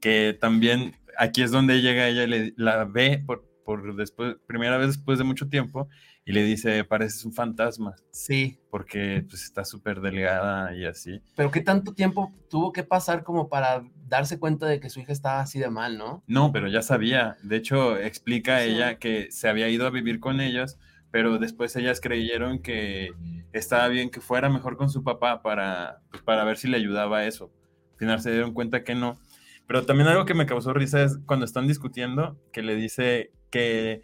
[0.00, 4.78] Que también aquí es donde llega ella, y le, la ve por, por después, primera
[4.78, 5.88] vez después de mucho tiempo
[6.24, 11.20] y le dice, pareces un fantasma, Sí, porque pues está súper delgada y así.
[11.34, 15.12] pero ¿qué tanto tiempo tuvo que pasar como para darse cuenta de que su hija
[15.12, 16.22] estaba así de mal, ¿no?
[16.26, 17.36] No, pero ya sabía.
[17.42, 18.70] De hecho, explica Sí.
[18.70, 20.78] ella que se había ido a vivir con ellas,
[21.10, 23.10] pero después ellas creyeron que
[23.54, 27.18] estaba bien que fuera mejor con su papá para, pues, para ver si le ayudaba
[27.18, 27.50] a eso.
[27.92, 29.18] Al final se dieron cuenta que no.
[29.68, 34.02] Pero también algo que me causó risa es cuando están discutiendo, que le dice que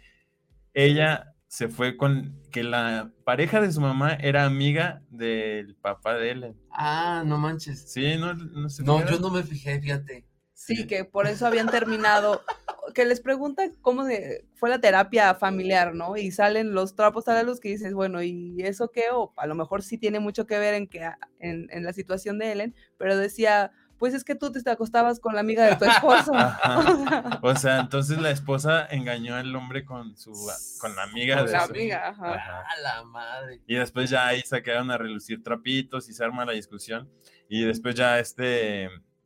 [0.73, 6.31] ella se fue con, que la pareja de su mamá era amiga del papá de
[6.31, 6.55] Ellen.
[6.69, 7.91] Ah, no manches.
[7.91, 10.25] Sí, no, no se No, yo no me fijé, fíjate.
[10.53, 12.41] Sí, que por eso habían terminado,
[12.93, 16.15] que les preguntan cómo se- fue la terapia familiar, ¿no?
[16.15, 19.05] Y salen los trapos a la luz que dices, bueno, ¿y eso qué?
[19.11, 22.37] O a lo mejor sí tiene mucho que ver en, que, en, en la situación
[22.39, 25.85] de Ellen, pero decía, pues es que tú te acostabas con la amiga de tu
[25.85, 26.33] esposo.
[26.35, 27.39] Ajá.
[27.41, 30.31] O sea, entonces la esposa engañó al hombre con su
[30.79, 32.33] con la amiga Con de la su- amiga, ajá.
[32.33, 32.59] Ajá.
[32.61, 33.61] A la madre.
[33.67, 37.09] Y después ya ahí sacaron a relucir trapitos y se arma la discusión.
[37.47, 38.85] Y después ya este,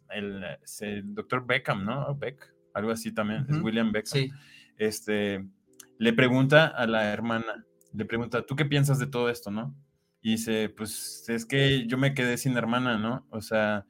[0.10, 0.44] el,
[0.82, 2.14] el doctor Beckham, ¿no?
[2.16, 3.58] Beck, algo así también, es.
[3.62, 4.12] William Beckham.
[4.20, 4.32] Sí.
[4.78, 5.46] Este,
[5.98, 9.76] le pregunta a la hermana, le pregunta, ¿tú qué piensas de todo esto, no?
[10.22, 13.26] Y dice, pues es que yo me quedé sin hermana, ¿no?
[13.30, 13.86] O sea,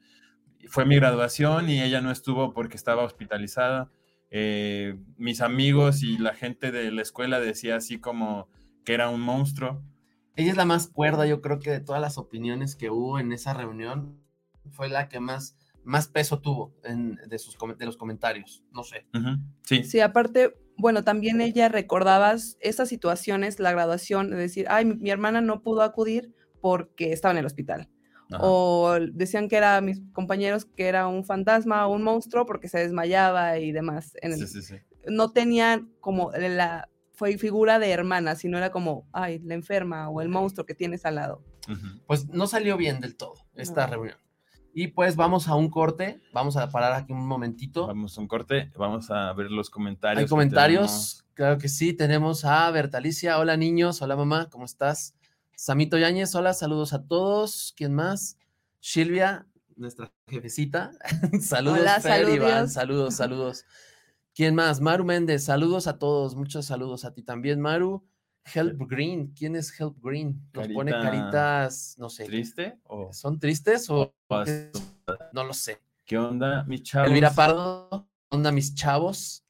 [0.68, 3.90] fue mi graduación y ella no estuvo porque estaba hospitalizada.
[4.30, 8.48] Eh, mis amigos y la gente de la escuela decía así como
[8.84, 9.82] que era un monstruo.
[10.36, 13.32] Ella es la más cuerda, yo creo que de todas las opiniones que hubo en
[13.32, 14.20] esa reunión,
[14.70, 18.62] fue la que más, más peso tuvo en- de, sus, de los comentarios.
[18.72, 19.06] No sé.
[19.14, 24.84] Ujú, Sí, Sí, aparte, bueno, también ella recordaba esas situaciones, la graduación, de decir, ay,
[24.84, 27.88] mi, mi hermana no pudo acudir porque estaba en el hospital.
[28.30, 28.38] Ajá.
[28.42, 32.78] O decían que era mis compañeros que era un fantasma o un monstruo porque se
[32.78, 34.12] desmayaba y demás.
[34.22, 34.76] En el- sí, sí, sí.
[35.08, 40.20] No tenían como la fue figura de hermana, sino era como, ay, la enferma o
[40.22, 41.44] el monstruo que tienes al lado.
[42.06, 43.92] Pues no salió bien del todo esta No.
[43.94, 44.16] reunión.
[44.72, 47.86] Y pues vamos a un corte, vamos a parar aquí un momentito.
[47.88, 50.18] Vamos a un corte, vamos a ver los comentarios.
[50.18, 51.24] ¿Hay que comentarios?
[51.34, 55.14] Claro que sí, tenemos a Bertalicia, hola niños, hola mamá, ¿cómo estás?
[55.60, 57.74] Samito Yáñez, hola, saludos a todos.
[57.76, 58.38] ¿Quién más?
[58.80, 59.46] Silvia,
[59.76, 60.90] nuestra jefecita.
[61.42, 62.72] saludos, Hola, Fer, Iván, saludos.
[62.72, 63.64] saludos, saludos.
[64.34, 64.80] ¿Quién más?
[64.80, 68.02] Maru Méndez, saludos a todos, muchos saludos a ti también, Maru.
[68.54, 70.40] Help Green, ¿quién es Help Green?
[70.54, 72.24] Nos pone Carita caritas, no sé.
[72.24, 72.78] ¿Triste?
[72.84, 74.14] ¿O ¿Son tristes o
[74.46, 74.72] qué?
[75.34, 75.78] no lo sé?
[76.06, 77.08] ¿Qué onda, mi chavos?
[77.08, 79.44] Elvira Pardo, onda mis chavos.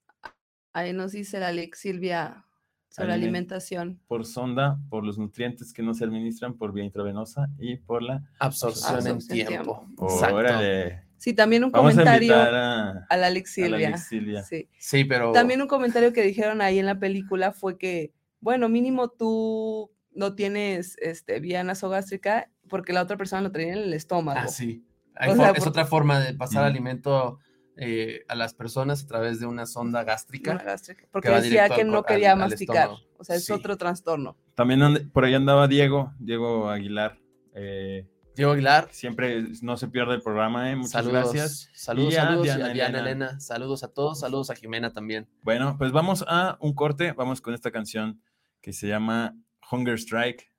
[0.73, 2.50] Ahí nos dice la Alex Silvia
[2.91, 4.01] sobre Aliment- alimentación.
[4.09, 8.23] Por sonda, por los nutrientes que no se administran por vía intravenosa y por la...
[8.39, 9.85] Absorción, en Absorción en tiempo.
[9.87, 10.07] tiempo.
[10.07, 11.05] Órale.
[11.17, 13.89] Sí, también un Vamos comentario a, a la Alex a la Silvia.
[13.89, 14.43] Alex Silvia.
[14.43, 14.69] Sí.
[14.79, 19.09] Sí, pero También un comentario que dijeron ahí en la película fue que, bueno, mínimo
[19.11, 24.41] tú no tienes este, vía nasogástrica porque la otra persona lo traía en el estómago.
[24.43, 24.85] Ah, sí.
[25.15, 26.67] Hay O for- sea, es por- otra forma de pasar Mm.
[26.67, 27.39] alimento
[27.77, 30.53] eh, a las personas a través de una sonda gástrica.
[30.53, 32.91] Una gástrica, Porque decía que al no quería al- masticar.
[33.19, 33.53] O sea, es Sí.
[33.53, 34.37] otro trastorno.
[34.55, 37.19] También ande- por ahí andaba Diego, Diego Aguilar.
[37.55, 38.07] eh,
[38.37, 40.77] Diego Aguilar, siempre no se pierde el programa, ¿eh?
[40.77, 41.33] Muchas saludos.
[41.33, 41.69] gracias.
[41.75, 42.47] Saludos, Y a saludos.
[42.47, 43.11] y a Diana Diana Elena.
[43.27, 43.41] Elena.
[43.41, 44.21] Saludos a todos.
[44.21, 45.29] Saludos a Jimena también.
[45.43, 47.13] Bueno, pues vamos a un corte.
[47.13, 48.23] Vamos con esta canción
[48.63, 49.35] que se llama
[49.71, 50.51] Hunger Strike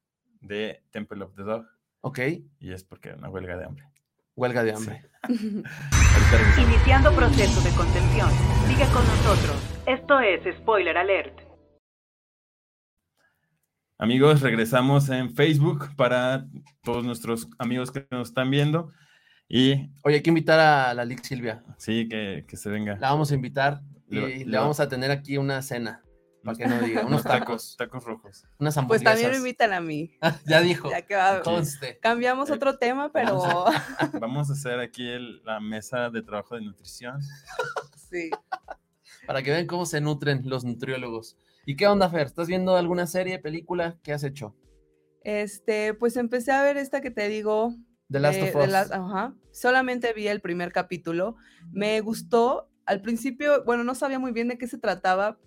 [0.41, 1.65] de Temple of the Dog.
[2.01, 2.19] Ok.
[2.59, 3.85] Y es porque una huelga de hambre.
[4.35, 5.01] Huelga de hambre.
[6.57, 8.29] Iniciando proceso de contención.
[8.67, 9.57] Sigue con nosotros.
[9.85, 11.41] Esto es Spoiler Alert.
[13.97, 16.47] Amigos, regresamos en Facebook para
[16.83, 18.91] todos nuestros amigos que nos están viendo.
[19.47, 21.63] Y Oye, hay que invitar a la Lick Silvia.
[21.77, 22.95] sí, que, que se venga.
[22.99, 25.61] La vamos a invitar y Le va- le, le va- vamos a tener aquí una
[25.61, 26.01] cena.
[26.43, 27.05] Para que no diga.
[27.05, 27.75] Unos tacos.
[27.77, 28.45] tacos, rojos.
[28.59, 29.03] Unas Pues hamburguesas.
[29.13, 30.11] también me invitan a mí.
[30.47, 30.89] ya dijo.
[30.89, 31.99] Ya que va- Conste.
[31.99, 33.65] cambiamos Eh, otro tema, pero
[34.19, 37.19] Vamos a hacer aquí el- la mesa de trabajo de nutrición.
[38.09, 38.29] sí.
[39.27, 41.37] Para que vean cómo se nutren los nutriólogos.
[41.65, 42.25] ¿Y qué onda, Fer?
[42.25, 43.99] ¿Estás viendo alguna serie, película?
[44.01, 44.55] ¿Qué has hecho?
[45.23, 47.75] Este, pues empecé a ver esta que te digo.
[48.09, 48.73] The Last de- of Us.
[48.91, 49.35] ajá.
[49.51, 51.35] Solamente vi el primer capítulo.
[51.71, 52.67] Me gustó.
[52.87, 55.37] Al principio, bueno, no sabía muy bien de qué se trataba.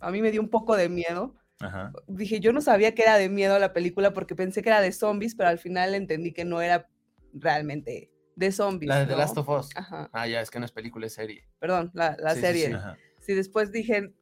[0.00, 1.34] A mí me dio un poco de miedo.
[1.60, 1.92] Ajá.
[2.06, 4.92] Dije, yo no sabía que era de miedo la película porque pensé que era de
[4.92, 6.88] zombies, pero al final entendí que no era
[7.32, 8.88] realmente de zombies.
[8.88, 9.18] La de The ¿no?
[9.18, 9.68] Last of Us.
[9.74, 10.10] Ajá.
[10.12, 11.48] Ah, ya, es que no es película, es serie.
[11.58, 12.66] Perdón, la, la Sí, sí, serie.
[12.68, 12.72] sí.
[12.74, 12.98] Ajá.
[13.20, 14.12] Sí, después dije,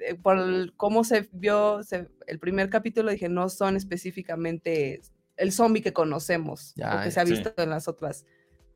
[0.00, 5.00] eh, por el- cómo se vio se- el primer capítulo, dije, no son específicamente
[5.36, 7.32] el zombie que conocemos, Ya, lo que se ha sí.
[7.32, 8.24] visto en las otras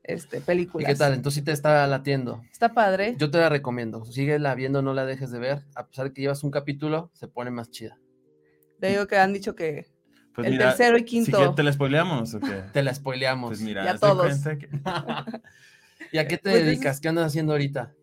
[0.05, 0.91] este, ¿Y películas.
[0.93, 1.15] qué tal?
[1.15, 2.43] Entonces sí te está latiendo.
[2.53, 3.15] Está padre.
[3.19, 4.05] Yo te la recomiendo.
[4.05, 5.63] Síguela viendo, no la dejes de ver.
[5.75, 7.99] A pesar de que llevas un capítulo, se pone más chida.
[8.81, 9.87] Te digo que han dicho que
[10.35, 11.51] Pues el mira, tercero y ¿sí quinto.
[11.51, 12.63] que ¿Te la spoileamos o qué?
[12.73, 13.51] Te la spoileamos.
[13.51, 14.39] Pues mira, haz de todos.
[14.59, 14.69] que-
[16.13, 17.01] ¿Y a qué te Pues es- dedicas?
[17.01, 17.95] ¿Qué andas haciendo ahorita?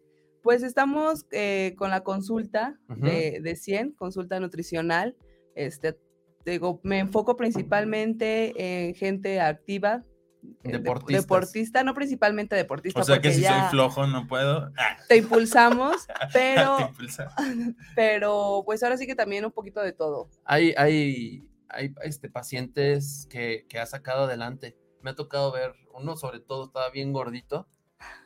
[0.42, 5.18] Pues estamos eh, con la consulta de, de 100, consulta nutricional.
[5.54, 5.98] Este,
[6.46, 8.54] te digo, me enfoco principalmente
[8.88, 10.06] en gente activa.
[10.42, 11.24] Eh, dep- Deportistas.
[11.24, 13.02] deportista, no principalmente deportista.
[13.02, 14.72] O sea que si soy flojo no puedo.
[15.08, 17.34] Te impulsamos, te pero, impulsa.
[17.96, 20.30] pero pues ahora sí que también un poquito de todo.
[20.46, 24.78] Hay, hay, hay este, pacientes que, que ha sacado adelante.
[25.02, 27.68] Me ha tocado ver, uno sobre todo estaba bien gordito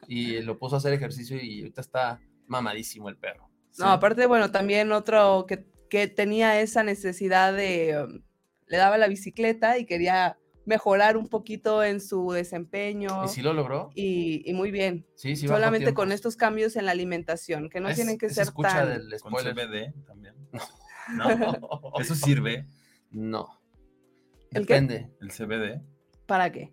[0.08, 3.50] y lo puso a hacer ejercicio y ahorita está mamadísimo el perro.
[3.78, 8.22] No, aparte, bueno, también otro que, que tenía esa necesidad de, um,
[8.68, 13.26] le daba la bicicleta y quería mejorar un poquito en su desempeño.
[13.26, 13.90] ¿Y si lo logró?
[13.96, 15.06] y, y muy bien.
[15.16, 15.48] Sí, sí.
[15.48, 18.70] Solamente con estos cambios en la alimentación, que no Es- tienen que se ser escucha
[18.86, 18.88] tan...
[19.10, 19.34] del Con.
[19.34, 20.36] CBD también.
[21.18, 21.28] No,
[22.00, 22.66] eso sirve,
[23.12, 23.60] No.
[24.52, 24.76] ¿El qué?
[24.76, 25.10] Depende.
[25.20, 25.82] el CBD.
[26.26, 26.72] ¿Para qué?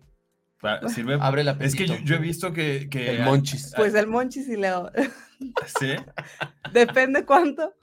[0.87, 1.17] Sirve.
[1.19, 2.87] Abre la Es que yo, yo he visto que.
[2.89, 3.73] que El monchis.
[3.75, 4.89] Pues el monchis y leo.
[5.79, 5.95] Sí.
[6.71, 7.73] Depende cuánto.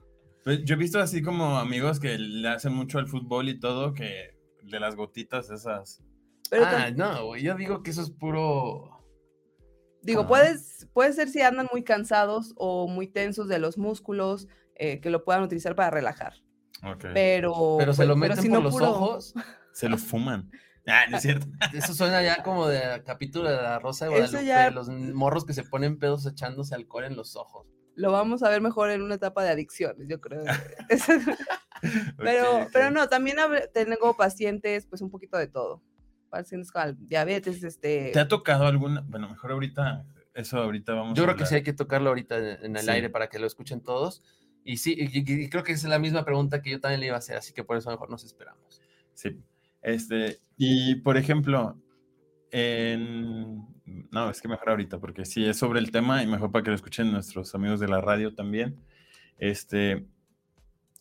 [0.44, 3.92] Pues yo he visto así como amigos que le hacen mucho al fútbol y todo,
[3.92, 4.37] que
[4.70, 6.02] de las gotitas esas.
[6.50, 9.04] Pero ah, no, güey, yo digo que eso es puro.
[10.02, 10.28] digo, ajá.
[10.28, 15.10] puedes, puede ser si andan muy cansados o muy tensos de los músculos, eh, que
[15.10, 16.34] lo puedan utilizar para relajar.
[17.12, 19.34] Pero, Pero se pues, lo meten si por no los puro- ojos.
[19.72, 20.50] Se lo fuman.
[20.86, 21.46] Ah, no es cierto.
[21.74, 25.52] Eso suena ya como de capítulo de la Rosa de Guadalupe, ya- los morros que
[25.52, 27.66] se ponen pedos echándose alcohol en los ojos.
[27.94, 30.44] Lo vamos a ver mejor en una etapa de adicciones, yo creo.
[32.18, 32.70] pero, Ok, ok.
[32.72, 33.36] pero no, también
[33.72, 35.82] tengo pacientes, pues un poquito de todo.
[36.30, 38.10] Pacientes con diabetes, este.
[38.12, 39.02] ¿Te ha tocado alguna?
[39.06, 41.56] Bueno, mejor ahorita, eso ahorita vamos Yo a creo que sí hablar.
[41.58, 42.90] hay que tocarlo ahorita en, el Sí.
[42.90, 44.22] aire para que lo escuchen todos.
[44.64, 47.06] Y sí, y, y- y creo que es la misma pregunta que yo también le
[47.06, 48.82] iba a hacer, así que por eso mejor nos esperamos.
[49.14, 49.40] Sí.
[49.80, 51.80] Este, y por ejemplo,
[52.50, 53.64] en...
[54.10, 56.70] No, es que mejor ahorita, porque sí es sobre el tema y mejor para que
[56.70, 58.78] lo escuchen nuestros amigos de la radio también.
[59.38, 60.06] Este,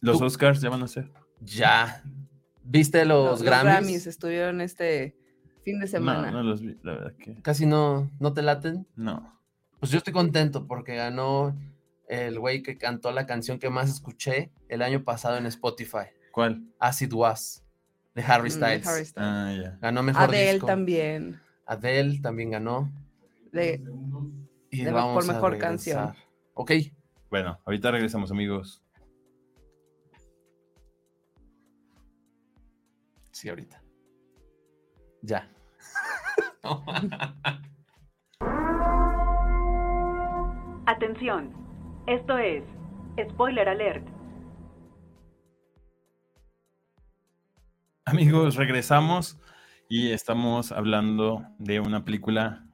[0.02, 1.12] los Oscars ya van a ser.
[1.42, 2.04] Ya.
[2.64, 4.08] ¿Viste los, Los Grammys?
[4.08, 5.16] estuvieron este
[5.64, 6.32] fin de semana.
[6.32, 8.88] No, no los vi, la verdad que Casi no, no te laten.
[8.96, 9.34] no.
[9.80, 11.56] Pues yo estoy contento porque ganó
[12.10, 16.64] el güey que cantó la canción que más escuché el año pasado en Spotify, ¿Cuál?
[16.80, 17.64] Acid Was,
[18.16, 18.88] de Harry Mm, Styles.
[18.88, 19.14] Harry Styles.
[19.18, 19.78] Ah, ya.
[19.80, 20.66] Ganó mejor Adele disco.
[20.66, 21.40] también.
[21.68, 22.92] Adele también ganó.
[23.52, 23.84] De,
[24.72, 26.14] Y De- vamos por a mejor canción.
[26.56, 26.72] Ok.
[27.30, 28.82] Bueno, ahorita regresamos, amigos.
[33.38, 33.84] Sí, ahorita.
[35.22, 35.48] Ya.
[40.88, 41.54] Atención,
[42.08, 42.64] esto es
[43.30, 44.08] Spoiler Alert.
[48.06, 49.38] Amigos, regresamos
[49.88, 52.66] y estamos hablando de una película,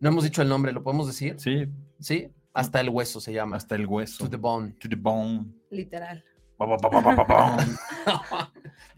[0.00, 1.38] no hemos dicho el nombre, ¿lo podemos decir?
[1.38, 1.68] sí,
[2.00, 2.34] Sí.
[2.52, 3.56] Hasta el hueso se llama.
[3.56, 4.24] hasta el hueso.
[4.24, 4.72] To the bone.
[4.80, 5.46] To the bone.
[5.70, 6.24] literal.
[6.58, 7.76] Ba, ba, ba, ba, ba, ba, bone.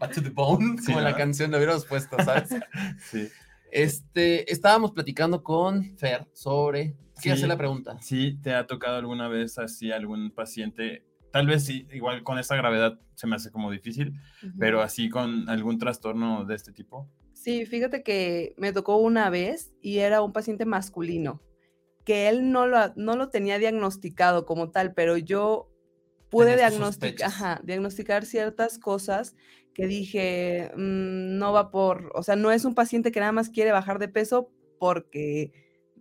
[0.01, 1.17] Va to the bone, Sí, como la ¿verdad?
[1.19, 2.49] canción lo hubiéramos puesto, ¿sabes?
[3.11, 3.27] Sí.
[3.71, 6.95] Este, estábamos platicando con Fer sobre.
[7.15, 7.29] ¿Qué Sí.
[7.29, 7.97] hace la pregunta?
[8.01, 11.05] ¿Sí te ha tocado alguna vez así algún paciente?
[11.31, 14.53] Tal vez sí, igual con esta gravedad se me hace como difícil, Ujú.
[14.59, 17.07] pero así con algún trastorno de este tipo.
[17.33, 21.41] Sí, fíjate que me tocó una vez y era un paciente masculino,
[22.05, 25.70] que él no lo, no lo tenía diagnosticado como tal, pero yo
[26.31, 27.33] pude diagnosticar, sospechas.
[27.33, 29.35] ajá, diagnosticar ciertas cosas
[29.73, 33.49] que dije, "Mm, no va por, o sea, no es un paciente que nada más
[33.49, 35.51] quiere bajar de peso porque,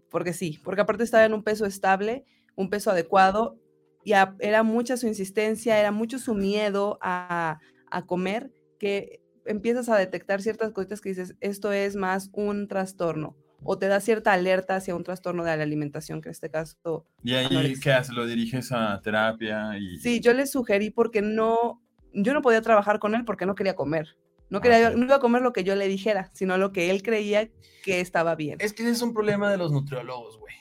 [0.08, 2.24] porque sí, porque aparte estaba en un peso estable,
[2.56, 3.58] un peso adecuado,
[4.04, 7.58] y a- era mucha su insistencia, era mucho su miedo a,
[7.90, 13.36] a comer, que empiezas a detectar ciertas cositas que dices, esto es más un trastorno,
[13.62, 17.06] o te da cierta alerta hacia un trastorno de la alimentación, que en este caso
[17.22, 17.80] Y ahí, Anorexia.
[17.82, 18.14] ¿qué haces?
[18.14, 19.76] ¿Lo diriges a terapia?
[19.78, 19.98] Y...
[19.98, 21.82] Sí, yo le sugerí porque no,
[22.14, 24.16] yo no podía trabajar con él porque no quería comer.
[24.48, 24.96] No, Ah, quería, ok.
[24.96, 27.48] no iba a comer lo que yo le dijera, sino lo que él creía
[27.84, 28.56] que estaba bien.
[28.60, 30.54] Es que ese es un problema de los nutriólogos, güey.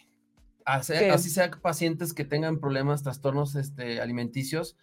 [0.65, 4.77] Así, así sea pacientes que tengan problemas, trastornos este, alimenticios.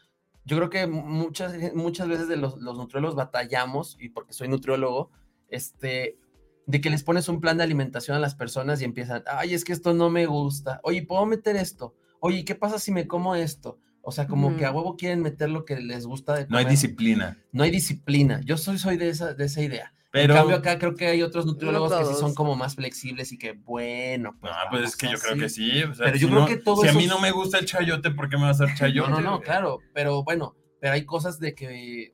[0.44, 5.10] Yo creo que muchas, muchas veces de los, los nutriólogos batallamos, y porque soy nutriólogo,
[5.48, 6.18] este,
[6.66, 9.64] de que les pones un plan de alimentación a las personas y empiezan, ay, es
[9.64, 10.80] que esto no me gusta.
[10.82, 11.94] Oye, ¿puedo meter esto?
[12.20, 13.78] Oye, ¿qué pasa si me como esto?
[14.02, 16.64] O sea, como que a huevo quieren meter lo que les gusta de No hay
[16.64, 17.38] disciplina.
[17.52, 18.40] No hay disciplina.
[18.44, 19.92] Yo soy, soy de, esa, de esa idea.
[20.12, 23.32] Pero, En cambio, acá creo que hay otros nutriólogos que sí son como más flexibles
[23.32, 24.52] y que, bueno, pues.
[24.52, 25.82] no, pues es que yo creo que sí.
[25.82, 27.58] o sea, Pero yo si creo no- que todo Si a mí no me gusta
[27.58, 29.10] el chayote, ¿por qué me va a hacer chayote?
[29.10, 29.80] No, no, no, claro.
[29.92, 32.12] Pero bueno, pero hay cosas de que,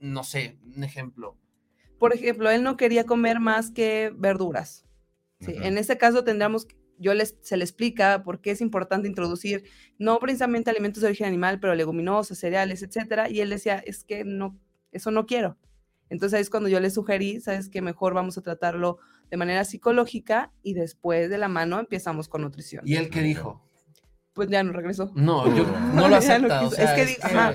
[0.00, 1.36] no sé, un ejemplo.
[1.98, 4.84] Por ejemplo, él no quería comer más que verduras.
[5.40, 5.54] Sí.
[5.62, 6.66] En este caso tendríamos,
[6.98, 9.64] yo les, se le explica por qué es importante introducir
[9.98, 13.28] no precisamente alimentos de origen animal, pero leguminosas, cereales, etcétera.
[13.30, 14.58] Y él decía, es que no,
[14.92, 15.56] eso no quiero.
[16.08, 18.98] Entonces ahí es cuando yo le sugerí, sabes que mejor vamos a tratarlo
[19.30, 22.82] de manera psicológica y después de la mano empezamos con nutrición.
[22.86, 23.60] ¿Y él qué dijo?
[24.32, 25.10] Pues ya no regresó.
[25.16, 26.60] No, yo no lo acepta.
[26.62, 27.54] no o sea, Es que es di- que- ajá,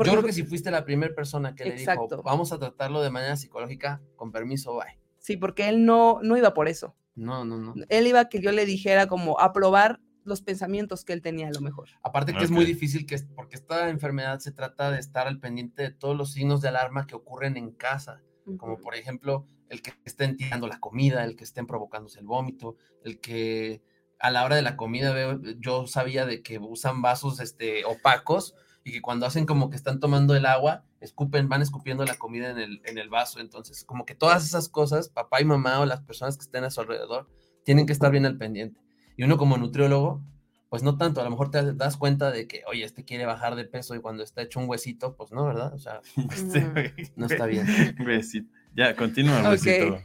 [0.00, 2.16] Porque yo creo que si fuiste la primera persona que le Exacto.
[2.16, 4.98] dijo, vamos a tratarlo de manera psicológica, con permiso, bye.
[5.18, 6.96] Sí, porque él no, no iba por eso.
[7.14, 7.74] No, no, no.
[7.90, 11.50] Él iba a que yo le dijera como aprobar los pensamientos que él tenía a
[11.50, 11.90] lo mejor.
[12.02, 15.82] Aparte que es muy difícil, que porque esta enfermedad se trata de estar al pendiente
[15.82, 18.22] de todos los signos de alarma que ocurren en casa.
[18.56, 22.76] como por ejemplo el que estén tirando la comida, el que estén provocándose el vómito,
[23.04, 23.82] el que
[24.18, 28.54] a la hora de la comida veo, yo sabía de que usan vasos este, opacos
[28.84, 32.50] y que cuando hacen como que están tomando el agua, escupen, van escupiendo la comida
[32.50, 33.40] en el, en el vaso.
[33.40, 36.70] Entonces, como que todas esas cosas, papá y mamá o las personas que estén a
[36.70, 37.28] su alrededor,
[37.64, 38.80] tienen que estar bien al pendiente.
[39.16, 40.22] Y uno como nutriólogo,
[40.70, 43.54] pues no tanto, a lo mejor te das cuenta de que, oye, este quiere bajar
[43.54, 45.74] de peso y cuando está hecho un huesito, pues no, ¿verdad?
[45.74, 46.00] O sea,
[46.32, 47.66] Este, no está bien.
[48.74, 49.50] Ya, continúa, Ok.
[49.50, 50.00] besito.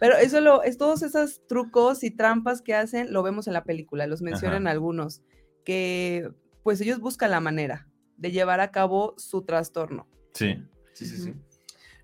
[0.00, 3.64] Pero eso lo, es todos esos trucos y trampas que hacen, lo vemos en la
[3.64, 5.22] película, los mencionan algunos,
[5.64, 6.30] que
[6.62, 7.86] pues ellos buscan la manera
[8.16, 10.08] de llevar a cabo su trastorno.
[10.32, 10.56] Sí,
[10.92, 11.34] Sí, sí, sí.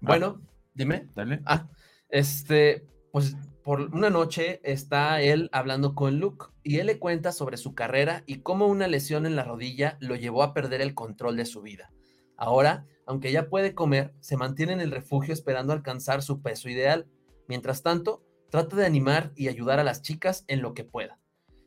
[0.02, 0.42] Bueno,
[0.74, 1.08] dime.
[1.14, 1.40] dale.
[1.46, 1.68] Ah,
[2.10, 7.56] este, pues por una noche está él hablando con Luke y él le cuenta sobre
[7.56, 11.36] su carrera y cómo una lesión en la rodilla lo llevó a perder el control
[11.36, 11.90] de su vida.
[12.36, 17.06] Ahora, aunque ya puede comer, se mantiene en el refugio esperando alcanzar su peso ideal.
[17.48, 21.18] Mientras tanto, trata de animar y ayudar a las chicas en lo que pueda.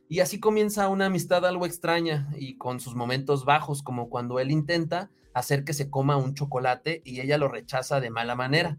[0.08, 4.50] Y así comienza una amistad algo extraña y con sus momentos bajos, como cuando él
[4.50, 8.78] intenta hacer que se coma un chocolate y ella lo rechaza de mala manera.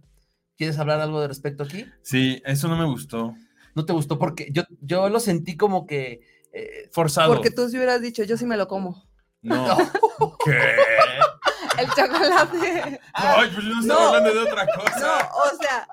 [0.57, 1.85] ¿Quieres hablar algo de respecto aquí?
[2.01, 3.35] Sí, eso no me gustó.
[3.75, 6.21] no te gustó porque yo, yo lo sentí como que
[6.53, 7.33] eh, Forzado.
[7.33, 9.05] Porque tú si hubieras dicho, yo sí me lo como.
[9.43, 9.77] No.
[10.45, 10.57] ¿Qué?
[11.79, 12.99] El chocolate.
[13.13, 14.07] Ay, pues no estaba No.
[14.07, 15.29] hablando de otra No, cosa.
[15.29, 15.87] o sea,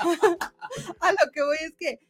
[1.00, 2.00] a lo que voy es que,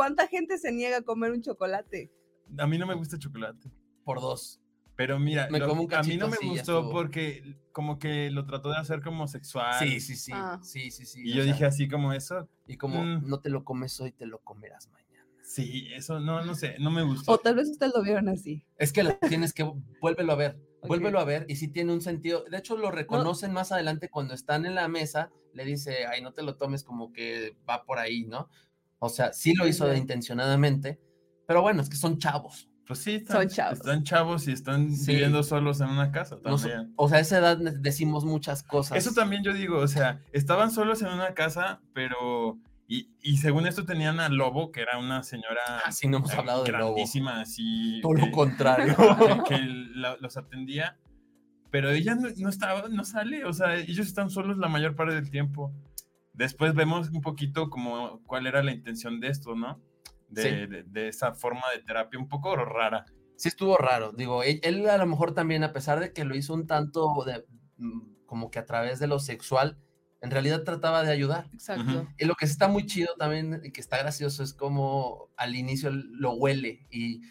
[0.00, 2.10] ¿cuánta gente se niega a comer un chocolate?
[2.56, 3.70] A mí no me gusta el chocolate.
[4.02, 4.58] por dos.
[4.96, 8.46] Pero mira, Me lo- como un a mí no me gustó porque como que lo
[8.46, 9.74] trató de hacer como sexual.
[9.78, 10.32] Sí, sí, sí.
[10.34, 10.58] Ah.
[10.62, 11.20] Sí, sí, sí.
[11.22, 12.48] Y yo sea, dije así como eso.
[12.66, 13.28] Y como mm.
[13.28, 15.26] no te lo comes hoy, te lo comerás mañana.
[15.42, 17.32] Sí, eso no, no sé, no me gustó.
[17.32, 18.64] O tal vez ustedes lo vieron así.
[18.78, 19.70] Es que lo tienes que
[20.00, 20.88] vuélvelo a ver, Ok.
[20.88, 22.44] vuélvelo a ver y sí tiene un sentido.
[22.50, 26.32] De hecho, lo reconocen más adelante cuando están en la mesa, le dice, ay, no
[26.32, 28.48] te lo tomes como que va por ahí, ¿no?
[29.00, 31.00] O sea, sí lo hizo intencionadamente,
[31.46, 32.68] pero bueno, es que son chavos.
[32.86, 33.78] Pues sí, Son están, chavos.
[33.78, 35.12] están chavos y están Sí.
[35.12, 36.92] viviendo solos en una casa No también.
[36.96, 38.98] o sea, a esa edad decimos muchas cosas.
[38.98, 42.58] Eso también yo digo, o sea, estaban solos en una casa, pero...
[42.88, 46.64] Y, y según esto tenían a Lobo, que era una señora Así no hemos hablado
[46.64, 46.94] de lobo.
[46.94, 48.00] grandísima, así...
[48.02, 48.96] Todo lo que- contrario.
[49.48, 49.60] que, que
[49.94, 50.98] la- los atendía,
[51.70, 55.14] pero ella no, no estaba, no sale, o sea, ellos están solos la mayor parte
[55.14, 55.72] del tiempo.
[56.32, 59.80] Después vemos un poquito como cuál era la intención de esto, ¿no?
[60.28, 60.48] De, Sí.
[60.66, 63.04] de- de esa forma de terapia un poco rara.
[63.36, 64.12] sí estuvo raro.
[64.12, 67.24] Digo, él, él a lo mejor también, a pesar de que lo hizo un tanto
[67.24, 67.46] de,
[67.78, 69.78] mm, como que a través de lo sexual,
[70.20, 71.48] en realidad trataba de ayudar.
[71.54, 72.06] Exacto.
[72.18, 75.90] Y lo que está muy chido también y que está gracioso es como al inicio
[75.90, 77.22] lo huele y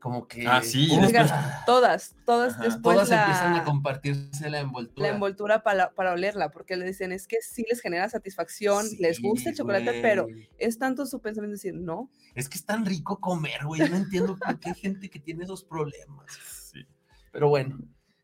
[0.00, 2.62] como que Ah, sí, después- ah, Todas, todas Ajá.
[2.64, 5.08] después todas la, empiezan a compartirse la envoltura.
[5.08, 9.20] la envoltura para, para olerla, porque le dicen, es que sí les genera satisfacción, les
[9.20, 10.26] gusta el chocolate, pero
[10.58, 13.80] es tanto su pensamiento decir, no, es que es tan rico comer, güey.
[13.80, 16.26] Yo no entiendo por qué hay gente que tiene esos problemas.
[16.72, 16.86] Sí.
[17.32, 17.78] Pero bueno,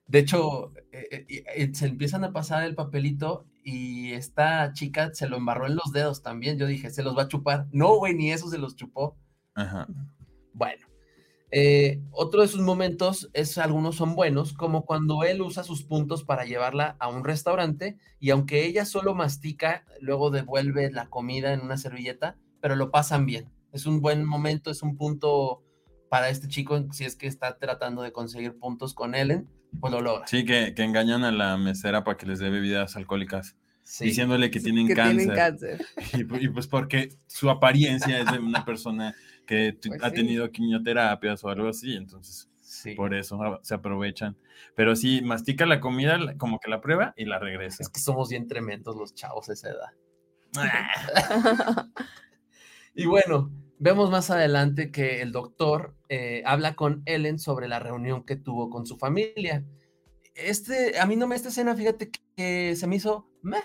[0.07, 5.27] de hecho, eh, eh, eh, se empiezan a pasar el papelito y esta chica se
[5.29, 6.59] lo embarró en los dedos también.
[6.59, 7.67] Yo dije, se los va a chupar.
[7.73, 9.17] No, güey, ni eso se los chupó.
[9.55, 9.87] Ajá.
[10.53, 10.87] Bueno,
[11.55, 16.25] eh, otro de sus momentos es, algunos son buenos, como cuando él usa sus puntos
[16.25, 21.61] para llevarla a un restaurante y aunque ella solo mastica, luego devuelve la comida en
[21.61, 23.51] una servilleta, pero lo pasan bien.
[23.73, 25.63] Es un buen momento, es un punto
[26.09, 29.49] para este chico, si es que está tratando de conseguir puntos con Ellen,
[29.81, 30.27] pues lo logra.
[30.27, 34.05] Sí, que, que engañan a la mesera para que les dé bebidas alcohólicas, Sí.
[34.05, 35.17] diciéndole que tienen que cáncer.
[35.19, 35.87] tienen cáncer.
[36.15, 39.15] Y, pu- y pues porque su apariencia es de una persona
[39.47, 40.15] que Pues ha sí.
[40.17, 42.95] tenido quimioterapias o algo así, entonces Sí.
[42.95, 44.37] por eso a- se aprovechan.
[44.75, 47.83] Pero sí, mastica la comida, como que la prueba y la regresa.
[47.83, 49.91] Es que somos bien tremendos los chavos a esa edad.
[52.95, 58.25] Y bueno, vemos más adelante que el doctor eh, habla con Ellen sobre la reunión
[58.25, 59.65] que tuvo con su familia.
[60.35, 63.63] Este, a mí no me esta escena, fíjate que, que se me hizo meh,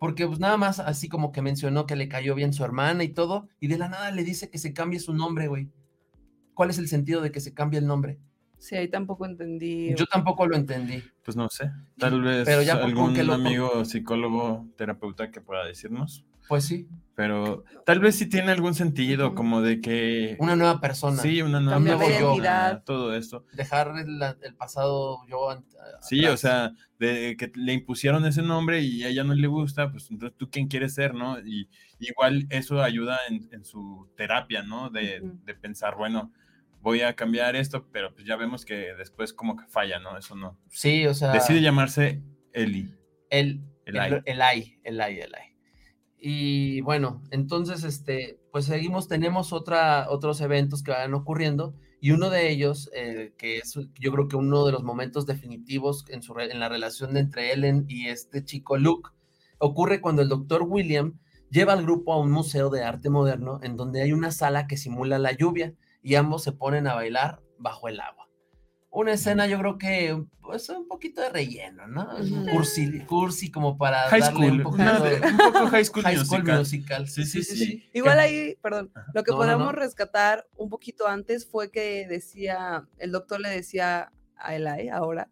[0.00, 3.10] porque pues nada más así como que mencionó que le cayó bien su hermana y
[3.10, 5.68] todo, y de la nada le dice que se cambie su nombre, güey.
[6.54, 8.18] ¿Cuál es el sentido de que se cambie el nombre?
[8.58, 9.94] Sí, ahí tampoco entendí.
[9.94, 11.02] Yo tampoco lo entendí.
[11.22, 15.66] Pues no sé, tal vez Pero ya algún que lo- amigo psicólogo, terapeuta que pueda
[15.66, 16.24] decirnos.
[16.48, 16.88] Pues sí,
[17.20, 20.36] Pero tal vez sí tiene algún sentido, como de que...
[20.38, 21.20] una nueva persona.
[21.20, 22.82] Sí, una nueva persona, identidad.
[22.82, 23.44] todo esto.
[23.52, 25.62] Dejar el, el pasado yo.
[26.00, 29.90] Sí, o sea, de que le impusieron ese nombre y a ella no le gusta,
[29.90, 31.38] pues entonces tú quién quieres ser, ¿no?
[31.40, 31.68] Y
[31.98, 34.88] igual eso ayuda en, en su terapia, ¿no?
[34.88, 36.32] De, de pensar, bueno,
[36.80, 40.16] voy a cambiar esto, pero pues ya vemos que después como que falla, ¿no?
[40.16, 40.58] Eso no.
[40.70, 41.32] Sí, o sea.
[41.32, 42.22] Decide llamarse
[42.54, 42.94] Eli.
[43.28, 45.49] El, El el, el ay, el ay, el ay.
[46.20, 52.30] Y bueno, entonces, este, pues seguimos, tenemos otra, otros eventos que van ocurriendo y uno
[52.30, 56.38] de ellos, eh, que es yo creo que uno de los momentos definitivos en, su,
[56.38, 59.10] en la relación entre Ellen y este chico Luke,
[59.58, 61.18] ocurre cuando el doctor William
[61.50, 64.78] lleva al grupo a un museo de arte moderno en donde hay una sala que
[64.78, 68.29] simula la lluvia y ambos se ponen a bailar bajo el agua.
[68.92, 72.08] Una escena yo creo que pues un poquito de relleno, ¿no?
[72.50, 74.66] Cursi, cursi como para High darle School.
[74.66, 76.58] un de- un poco High School High School Musical.
[76.58, 77.08] musical.
[77.08, 77.88] Sí, sí, sí.
[77.92, 79.72] Igual ahí, perdón, lo que No, no, podemos no.
[79.72, 85.28] rescatar un poquito antes fue que decía, el doctor le decía a Eli ahora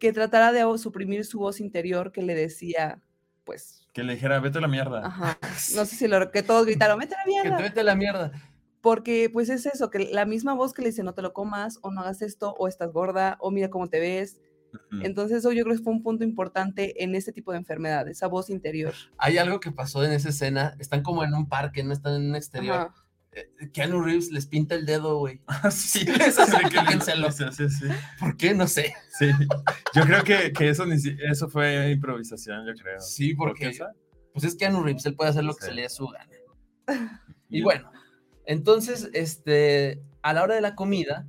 [0.00, 3.00] que tratara de suprimir su voz interior que le decía,
[3.44, 5.06] pues, Que le dijera, vete a la mierda.
[5.06, 5.38] ajá,
[5.76, 7.84] no sé si lo que todos gritaron, vete a la Que te mierda, vete a
[7.84, 8.32] la mierda.
[8.80, 11.78] Porque pues es eso, que la misma voz que le dice no te lo comas,
[11.82, 14.40] o no hagas esto, o estás gorda, o mira cómo te ves,
[15.02, 18.28] entonces eso yo creo que fue un punto importante en este tipo de enfermedad, esa
[18.28, 18.94] voz interior.
[19.18, 20.76] Hay algo que pasó en esa escena.
[20.78, 22.76] Están como en un parque, no están en un exterior.
[22.76, 22.94] Ajá.
[23.32, 25.40] Eh, Keanu Reeves les pinta el dedo, güey.
[25.48, 27.86] Ah, sí, Eso sí, de que sí, sí, sí.
[28.18, 28.54] ¿Por qué?
[28.54, 28.94] No sé.
[29.18, 29.30] Sí,
[29.94, 33.00] yo creo que, que eso, eso fue improvisación, yo creo.
[33.00, 33.92] Sí, ¿Por porque qué esa?
[34.32, 35.68] pues es Keanu Reeves, él puede hacer lo que Sí.
[35.70, 36.30] se le dé su gana.
[37.48, 37.90] Y bueno,
[38.50, 41.28] Entonces, este, a la hora de la comida,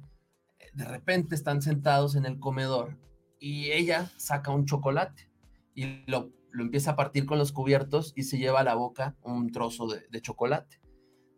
[0.73, 2.97] de repente están sentados en el comedor
[3.39, 5.29] y ella saca un chocolate
[5.75, 9.15] y lo, lo empieza a partir con los cubiertos y se lleva a la boca
[9.21, 10.81] un trozo de, de chocolate.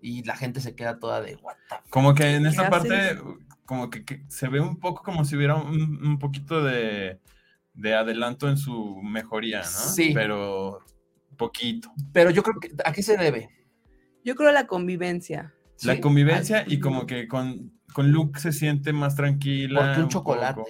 [0.01, 2.95] Y la gente se queda toda de what the Como que en ¿Qué esta parte,
[2.95, 3.21] haces?
[3.65, 7.19] como que, que se ve un poco como si hubiera un, un poquito de,
[7.73, 9.65] de adelanto en su mejoría, ¿no?
[9.65, 10.11] Sí.
[10.13, 10.79] Pero
[11.35, 11.91] poquito.
[12.13, 13.49] Pero yo creo que, ¿a qué se debe?
[14.23, 15.53] Yo creo la convivencia.
[15.81, 19.79] La convivencia y como que con, con Luke se siente más tranquila.
[19.81, 20.61] Porque un chocolate,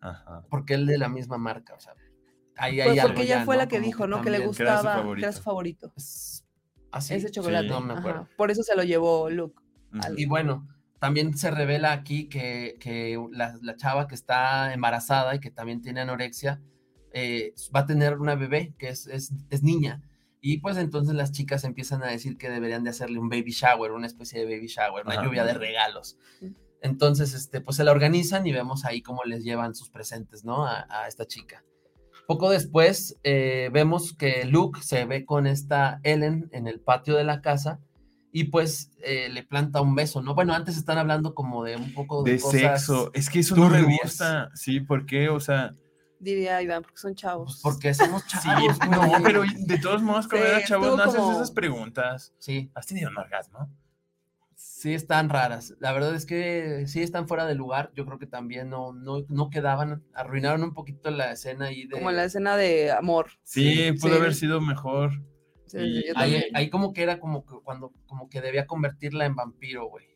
[0.00, 0.44] Ajá.
[0.50, 1.94] porque él de la misma marca, o sea,
[2.56, 3.62] ahí Pues porque ella ya, fue ¿no?
[3.62, 4.22] la que Como dijo, ¿no?
[4.22, 5.32] Que le también- Que era su gustaba, que era favorito.
[5.32, 5.92] su favorito.
[5.96, 6.44] Es-
[6.90, 7.14] ¿Ah, sí?
[7.14, 7.68] Ese chocolate.
[7.68, 8.00] No me ajá.
[8.00, 8.28] acuerdo.
[8.36, 9.60] Por eso se lo llevó Luke.
[10.00, 10.66] Al- Y bueno,
[11.00, 15.80] también se revela aquí que, que la, la chava que está embarazada y que también
[15.82, 16.60] tiene anorexia
[17.12, 20.02] eh, va a tener una bebé que es, es, es niña.
[20.46, 23.92] Y pues entonces las chicas empiezan a decir que deberían de hacerle un baby shower,
[23.92, 25.24] una especie de baby shower, una Ajá.
[25.24, 26.18] lluvia de regalos.
[26.82, 30.66] Entonces, este, pues se la organizan y vemos ahí cómo les llevan sus presentes, ¿no?
[30.66, 31.64] A, a esta chica.
[32.26, 37.24] Poco después eh, vemos que Luke se ve con esta Ellen en el patio de
[37.24, 37.80] la casa
[38.30, 40.34] y pues eh, le planta un beso, ¿no?
[40.34, 43.10] Bueno, antes están hablando como de un poco de, De cosas, sexo.
[43.14, 44.00] Es que eso no me turbias.
[44.02, 44.50] gusta.
[44.54, 45.30] Sí, ¿por qué?
[45.30, 45.72] O sea,
[46.24, 47.60] Diría Iván, porque son pues, chavos.
[47.62, 48.78] porque somos sí, chavos.
[48.90, 49.22] no, güey.
[49.22, 52.34] pero de todos modos, cuando Sí, eras chavo, estuvo no haces como- esas preguntas.
[52.38, 53.70] Sí, ¿Has tenido un orgasmo?
[54.56, 55.74] sí están raras.
[55.80, 57.90] La verdad es que sí están fuera de lugar.
[57.94, 61.92] Yo creo que también no, no, no quedaban, arruinaron un poquito la escena ahí de...
[61.92, 63.30] Como la escena de amor.
[63.42, 64.18] Sí, pudo sí.
[64.20, 65.22] haber sido mejor.
[65.66, 69.34] Sí, Y Ahí, ahí como que era como que cuando como que debía convertirla en
[69.34, 70.06] vampiro, güey.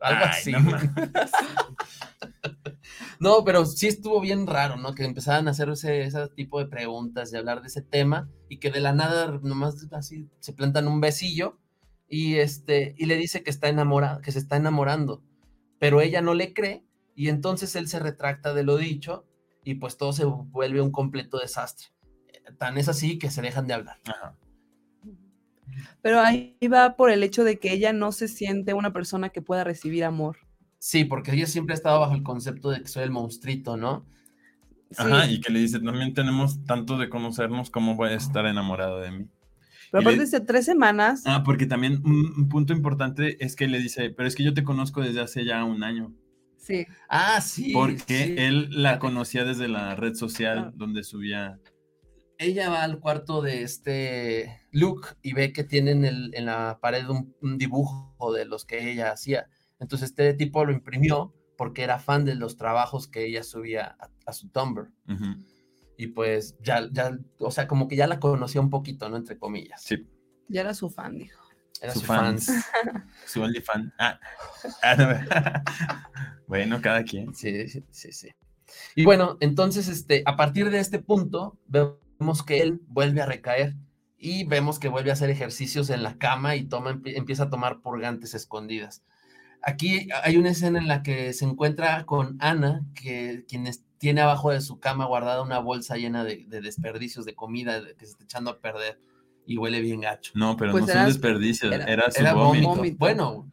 [0.00, 0.52] Ay, así.
[3.20, 4.94] no pero sí estuvo bien raro, ¿no?
[4.94, 8.58] Que empezaran a hacer ese, ese tipo de preguntas y hablar de ese tema y
[8.58, 11.58] que de la nada nomás así se plantan un besillo
[12.08, 15.22] y este y le dice que está enamorada, que se está enamorando,
[15.78, 19.26] pero ella no le cree y entonces él se retracta de lo dicho
[19.64, 21.88] y pues todo se vuelve un completo desastre.
[22.58, 24.00] Tan es así que se dejan de hablar.
[24.04, 24.36] Ajá.
[26.02, 29.42] Pero ahí va por el hecho de que ella no se siente una persona que
[29.42, 30.38] pueda recibir amor.
[30.78, 34.04] Sí, porque ella siempre ha estado bajo el concepto de que soy el monstruito, ¿no?
[34.90, 38.44] Sí, Ajá, y que le dice, también tenemos tanto de conocernos, ¿cómo voy a estar
[38.46, 39.26] enamorado de mí?
[39.90, 43.56] pero y le- aparte de tres semanas, Ah, porque también un, un punto importante es
[43.56, 46.12] que le dice, pero es que yo te conozco desde hace ya un año,
[46.56, 46.86] sí.
[47.08, 47.72] Ah, sí.
[47.72, 48.34] porque sí.
[48.38, 50.72] él la conocía desde la red social Ah.
[50.74, 51.58] donde subía...
[52.42, 57.08] Ella va al cuarto de este Luke y ve que tienen el- en la pared
[57.08, 59.48] un, un dibujo de los que ella hacía.
[59.80, 64.10] Entonces este tipo lo imprimió porque era fan de los trabajos que ella subía a,
[64.26, 64.90] a su Tumblr.
[65.96, 69.16] Y pues ya, ya, o sea, como que ya la conocía un poquito, ¿no?
[69.16, 69.82] Entre comillas.
[69.82, 70.06] Sí,
[70.48, 71.40] Ya era su fan, dijo.
[71.80, 72.38] Era su su fan.
[72.38, 72.50] fans.
[73.26, 73.92] su OnlyFan.
[73.98, 74.18] Ah.
[74.82, 75.08] Ah, no.
[76.46, 77.34] bueno, cada quien.
[77.34, 78.28] Sí, sí, sí, sí.
[78.96, 81.96] Y bueno, entonces, este, a partir de este punto, vemos
[82.44, 83.74] que él vuelve a recaer
[84.18, 87.50] y vemos que vuelve a hacer ejercicios en la cama y toma, empie- empieza a
[87.50, 89.02] tomar purgantes escondidas.
[89.64, 94.20] Aquí hay una escena en la que se encuentra con Ana, que quien es- tiene
[94.20, 98.12] abajo de su cama guardada una bolsa llena de, de desperdicios de comida que se
[98.12, 99.00] está echando a perder
[99.46, 100.32] y huele bien gacho.
[100.34, 102.68] No, pero Pues no era- son desperdicios, era- era, su Era vómito.
[102.68, 102.96] vómito.
[102.98, 103.48] Bueno,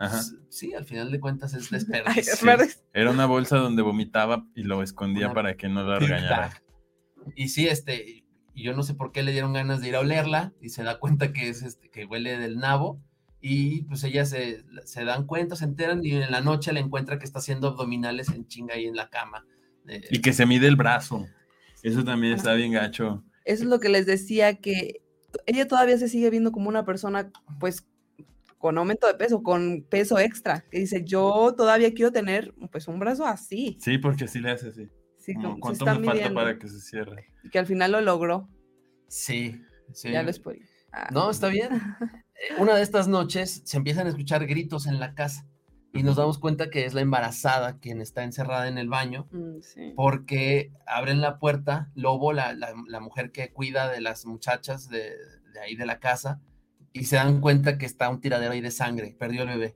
[0.50, 2.36] sí, al final de cuentas es Ay, desperdicio.
[2.36, 2.46] Sí.
[2.46, 2.84] verdes.
[2.94, 6.62] Era una bolsa donde vomitaba y lo escondía Una para que no la regañara.
[7.36, 10.00] Y sí, este, y yo no sé por qué le dieron ganas de ir a
[10.02, 13.00] olerla y se da cuenta que es este, que huele del nabo
[13.42, 17.20] y pues ellas se, se dan cuenta, se enteran y en la noche le encuentra
[17.20, 19.46] que está haciendo abdominales en chinga ahí en la cama.
[19.88, 21.26] Eh, Y que se mide el brazo.
[21.82, 23.24] Eso también está bien gacho.
[23.46, 25.02] Eso es lo que les decía, que
[25.46, 27.88] ella todavía se sigue viendo como una persona, pues,
[28.58, 30.66] con aumento de peso, con peso extra.
[30.70, 33.78] Que dice, yo todavía quiero tener, pues, un brazo así.
[33.80, 34.90] Sí, porque así le hace así.
[35.34, 37.28] Sí, Como, como se ¿Cuánto está me falta para que se cierre?
[37.44, 38.48] Y que al final lo logró.
[39.08, 39.62] sí,
[39.94, 40.12] sí.
[40.12, 40.66] Ya lo spoilé.
[40.92, 41.70] Ah, No, está bien.
[42.58, 45.46] Una de estas noches se empiezan a escuchar gritos en la casa
[45.94, 49.60] y nos damos cuenta que es la embarazada quien está encerrada en el baño mm,
[49.62, 49.94] sí.
[49.96, 55.16] porque abren la puerta, Lobo, la, la- la mujer que cuida de las muchachas de,
[55.54, 56.40] de ahí de la casa,
[56.94, 59.76] y se dan cuenta que está un tiradero ahí de sangre, perdió el bebé.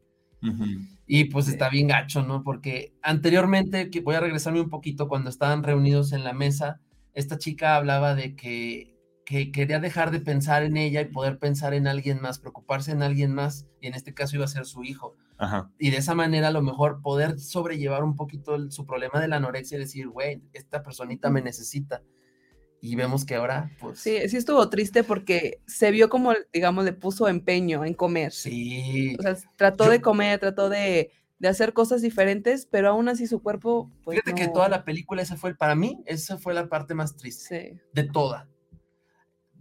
[1.07, 2.43] Y pues está bien gacho, ¿no?
[2.43, 6.79] Porque anteriormente, que voy a regresarme un poquito, cuando estaban reunidos en la mesa,
[7.13, 11.73] esta chica hablaba de que, que quería dejar de pensar en ella y poder pensar
[11.73, 14.83] en alguien más, preocuparse en alguien más, y en este caso iba a ser su
[14.83, 15.69] hijo Ajá.
[15.77, 19.27] y de esa manera a lo mejor poder sobrellevar un poquito el- su problema de
[19.27, 22.01] la anorexia y decir, güey, esta personita me necesita.
[22.85, 23.99] Y vemos que ahora, pues...
[23.99, 28.33] Sí, sí estuvo triste porque se vio como, digamos, le puso empeño en comer.
[28.33, 29.15] Sí.
[29.17, 31.09] O sea, trató Yo- de comer, trató de,
[31.39, 34.53] de hacer cosas diferentes, pero aún así su cuerpo, pues Fíjate que no.
[34.53, 37.71] toda la película, esa fue, para mí, esa fue la parte más triste.
[37.73, 37.79] Sí.
[37.93, 38.49] de toda.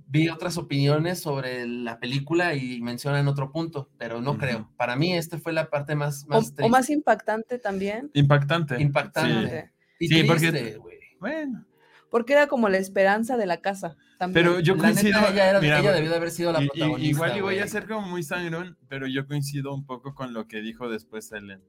[0.08, 4.40] Vi otras opiniones sobre la película y mencionan otro punto, pero no Ujú.
[4.40, 4.70] creo.
[4.76, 6.68] Para mí, esta fue la parte más, O, más o triste.
[6.68, 8.10] más impactante también.
[8.14, 8.82] Impactante.
[8.82, 9.70] impactante.
[10.00, 10.98] Y Sí, porque- triste, güey.
[11.20, 11.64] Bueno.
[12.12, 14.44] Porque era como la esperanza de la casa también.
[14.46, 15.18] Pero yo La neta, coincido.
[15.32, 17.08] ella, era- mira, ella debió de haber sido la protagonista.
[17.10, 20.46] igual y voy a ser como muy sangrón, pero yo coincido un poco con lo
[20.46, 21.62] que dijo después Ellen.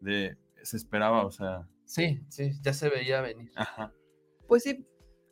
[0.00, 1.66] De se esperaba, o sea.
[1.84, 3.50] Sí, sí, ya se veía venir.
[3.56, 3.92] Ajá.
[4.46, 4.86] Pues sí,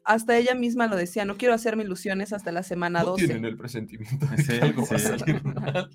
[0.05, 3.32] hasta ella misma lo decía, no quiero hacerme ilusiones hasta la semana 12.
[3.32, 5.90] el presentimiento de que algo va a salir mal.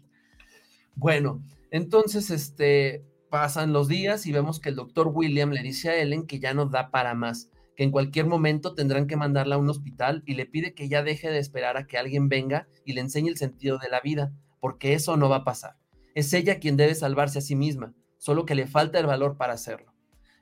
[0.95, 5.95] Bueno, entonces este pasan los días y vemos que el doctor William le dice a
[5.97, 9.59] Ellen que ya no da para más, que en cualquier momento tendrán que mandarla a
[9.59, 12.93] un hospital y le pide que ya deje de esperar a que alguien venga y
[12.93, 15.77] le enseñe el sentido de la vida, porque eso no va a pasar.
[16.13, 19.53] Es ella quien debe salvarse a sí misma, solo que le falta el valor para
[19.53, 19.93] hacerlo.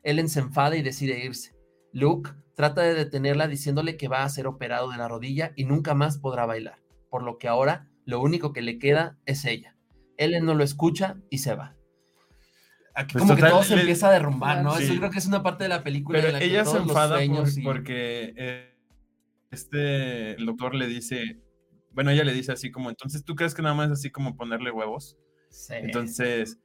[0.03, 1.55] Ellen se enfada y decide irse.
[1.91, 5.93] Luke trata de detenerla diciéndole que va a ser operado de la rodilla y nunca
[5.93, 6.79] más podrá bailar,
[7.09, 9.75] por lo que ahora lo único que le queda es ella.
[10.17, 11.75] Ellen no lo escucha y se va.
[12.95, 14.75] Aquí Pues como total, que todo se le- empieza a derrumbar, ¿no?
[14.75, 14.83] Sí.
[14.83, 16.71] Eso creo que es una parte de la película Pero en la que ella se
[16.73, 18.75] todos enfada por- sueños y- porque eh,
[19.51, 21.41] este el doctor le dice,
[21.91, 24.35] bueno, ella le dice así como, entonces tú crees que nada más es así como
[24.35, 25.17] ponerle huevos.
[25.49, 25.73] Sí.
[25.75, 26.59] Entonces,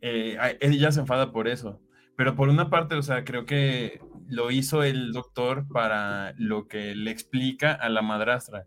[0.00, 1.80] eh, ella se enfada por eso.
[2.16, 6.94] Pero por una parte, o sea, creo que lo hizo el doctor para lo que
[6.94, 8.66] le explica a la madrastra,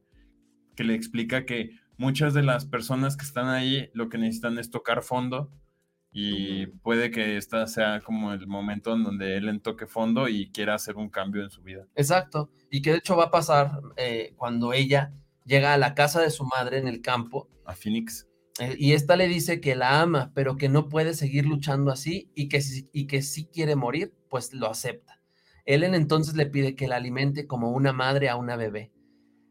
[0.76, 4.72] que le explica que muchas de las personas que están ahí lo que necesitan es
[4.72, 5.52] tocar fondo
[6.18, 10.50] y puede que esta sea como el momento en donde él en toque fondo y
[10.50, 11.88] quiera hacer un cambio en su vida.
[11.94, 12.50] Exacto.
[12.72, 15.12] Y que de hecho va a pasar eh, cuando ella
[15.44, 18.30] llega a la casa de su madre en el campo A Phoenix.
[18.62, 22.32] eh, y esta le dice que la ama, pero que no puede seguir luchando así
[22.34, 25.20] y que, si, y que si quiere morir, pues lo acepta.
[25.66, 28.94] Ellen entonces le pide que la alimente como una madre a una bebé.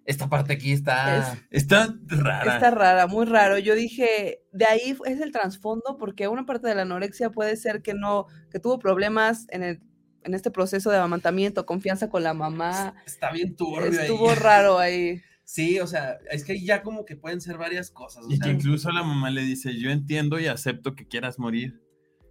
[0.04, 1.38] Esta parte aquí está...
[1.50, 2.54] Está rara.
[2.54, 3.58] Está rara, muy raro.
[3.58, 7.82] Yo dije, de ahí es el trasfondo, porque una parte de la anorexia puede ser
[7.82, 9.80] que no, que tuvo problemas en el,
[10.22, 12.94] en este proceso de amamantamiento, confianza con la mamá.
[13.06, 14.06] Está bien turbio ahí.
[14.06, 15.20] Estuvo raro ahí.
[15.46, 18.24] Sí, o sea, es que ya como que pueden ser varias cosas.
[18.24, 21.38] o Y sea, que incluso la mamá le dice, yo entiendo y acepto que quieras
[21.38, 21.82] morir.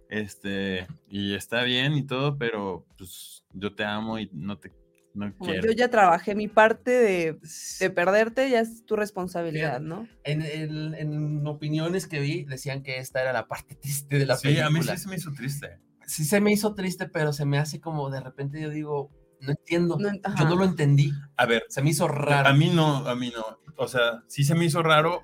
[0.08, 4.72] Este, y está bien y todo, pero pues yo te amo y no te
[5.14, 5.66] no quiero.
[5.66, 7.38] Yo ya trabajé mi parte de,
[7.80, 10.06] de perderte, ya es tu responsabilidad, ¿no?
[10.24, 14.36] En, en- en opiniones que vi, decían que esta era la parte triste de la
[14.36, 14.66] Sí, película.
[14.66, 15.78] a mí sí se me hizo triste.
[16.06, 19.10] sí se me hizo triste, pero se me hace como de repente yo digo,
[19.40, 19.98] no entiendo.
[19.98, 21.12] No, yo no lo entendí.
[21.36, 22.48] A ver, Se me hizo raro.
[22.48, 23.44] a mí no, a mí no.
[23.76, 25.22] O sea, sí se me hizo raro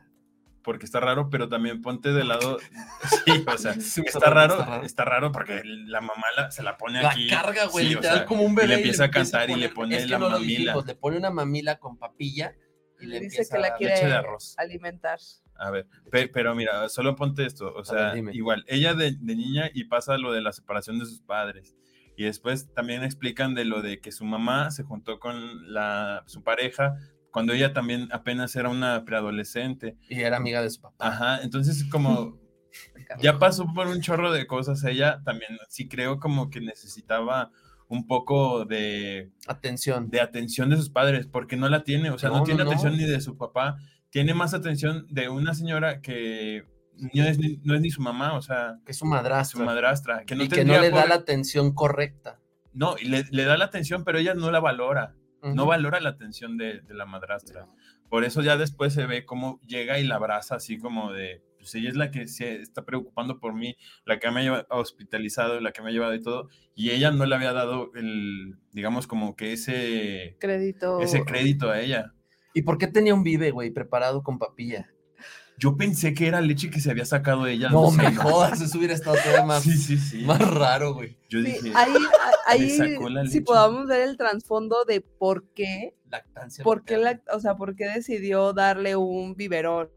[0.63, 2.59] porque está raro, pero también ponte de lado.
[3.27, 5.33] Sí, o sea, Sí está raro, está raro.
[5.33, 7.29] porque la mamá la- se la pone la aquí.
[7.29, 8.69] carga, güey, sí, o literal sea, como un y bebé.
[8.69, 10.47] le empieza a cantar y poner- le pone es que la no mamila.
[10.47, 12.55] dijimos, le pone una mamila con papilla
[13.01, 14.55] y le, Le dice empieza que la a- quiere leche de arroz.
[14.59, 15.19] alimentar.
[15.57, 19.37] A ver, pe- pero mira, solo ponte esto, o sea, ver, igual, ella de, de
[19.37, 21.75] niña y pasa lo de la separación de sus padres.
[22.17, 26.43] Y después también explican de lo de que su mamá se juntó con la, su
[26.43, 26.97] pareja
[27.33, 29.97] cuando ella también apenas era una preadolescente.
[30.09, 31.07] Y era amiga de su papá.
[31.09, 32.39] Ajá, entonces como
[33.23, 37.51] ya pasó por un chorro de cosas, ella también sí creo como que necesitaba
[37.89, 40.11] un poco de, Atención.
[40.11, 42.71] de atención de sus padres, porque no la tiene, o sea, no, tiene no.
[42.71, 43.79] atención ni de su papá,
[44.11, 46.65] tiene más atención de una señora que
[47.15, 49.59] no es ni, no es ni su mamá, o sea, Que es su madrastra.
[49.59, 52.39] su madrastra, que no y que no le da por- la atención correcta.
[52.73, 56.11] No, y le, le da la atención, pero ella no la valora, no valora la
[56.11, 57.67] atención de, de la madrastra.
[58.09, 61.75] Por eso ya después se ve cómo llega y la abraza así como de, pues
[61.75, 65.73] ella es la que se está preocupando por mí, la que me ha hospitalizado, la
[65.73, 69.37] que me ha llevado y todo, y ella no le había dado el, digamos como
[69.37, 71.01] que ese, Crédito.
[71.01, 72.15] ese crédito a ella.
[72.55, 74.91] ¿Y por qué tenía un vive, güey, preparado con papilla?
[75.61, 77.69] Yo pensé que era leche que se había sacado ella.
[77.69, 80.25] No me jodas, eso hubiera estado todavía más, Sí, sí, sí.
[80.25, 81.19] más raro, güey.
[81.29, 85.45] Yo Sí, dije, ahí, a- ahí sacó la si podamos ver el trasfondo de por
[85.55, 86.65] qué, Lactancia.
[86.65, 87.23] por qué, materna.
[87.27, 89.91] la, o sea, por qué decidió darle un biberón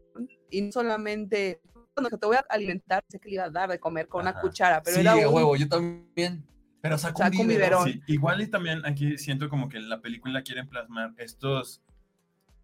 [0.50, 1.62] y no solamente,
[2.10, 4.32] que te voy a alimentar, sé que le iba a dar de comer con Ajá.
[4.32, 6.44] una cuchara, pero sí, era un, huevo, yo también.
[6.82, 7.88] Pero sacó, un biberón.
[7.90, 11.80] Sí, igual y también aquí siento como que en la película quieren plasmar estos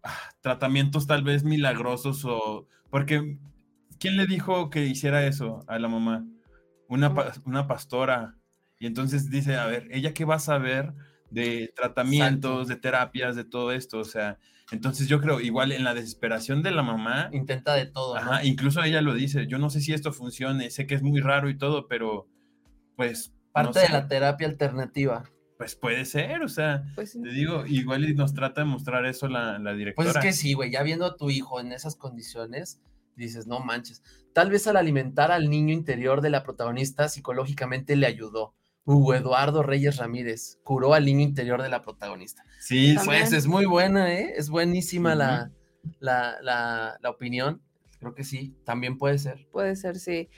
[0.03, 3.39] ah, tratamientos tal vez milagrosos o porque
[3.99, 6.25] ¿quién le dijo que hiciera eso a la mamá?
[6.87, 7.13] Una,
[7.45, 8.35] una pastora.
[8.77, 10.93] Y entonces dice, a ver, ¿ella qué va a saber
[11.31, 14.37] de tratamientos, de terapias, de todo esto, o sea,
[14.71, 18.15] entonces yo creo, igual en la desesperación de la mamá, Intenta de todo.
[18.15, 18.21] ¿no?
[18.21, 21.19] ajá, incluso ella lo dice, yo no sé si esto funcione, sé que es muy
[21.19, 22.27] raro y todo, pero
[22.95, 23.33] pues...
[23.33, 25.23] no Parte de la terapia alternativa.
[25.61, 27.21] Pues puede ser, o sea, Pues sí.
[27.21, 30.11] te digo, igual y nos trata de mostrar eso la, la directora.
[30.11, 32.79] Pues es que sí, güey, ya viendo a tu hijo en esas condiciones,
[33.15, 34.01] dices, no manches.
[34.33, 38.55] Tal vez al alimentar al niño interior de la protagonista psicológicamente le ayudó.
[38.85, 42.43] Hugo Eduardo Reyes Ramírez curó al niño interior de la protagonista.
[42.59, 43.19] Sí, También.
[43.21, 44.33] Pues es muy buena, ¿eh?
[44.35, 45.51] Es buenísima la,
[45.99, 47.61] la, la, la opinión.
[47.99, 49.47] Creo que sí, también puede ser.
[49.51, 50.29] Puede ser, sí.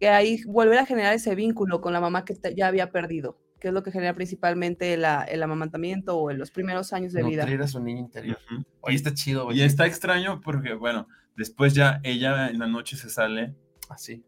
[0.00, 3.38] Que ahí volver a generar ese vínculo con la mamá que te- ya había perdido,
[3.62, 7.22] que es lo que genera principalmente la- el amamantamiento o en los primeros años de
[7.22, 7.42] vida.
[7.42, 8.36] Nutrir a su niño interior.
[8.52, 8.64] Ujú.
[8.80, 9.58] Oye, está chido, güey.
[9.60, 11.06] Y está extraño porque, bueno,
[11.36, 13.54] después ya ella en la noche se sale.
[13.88, 14.24] Así.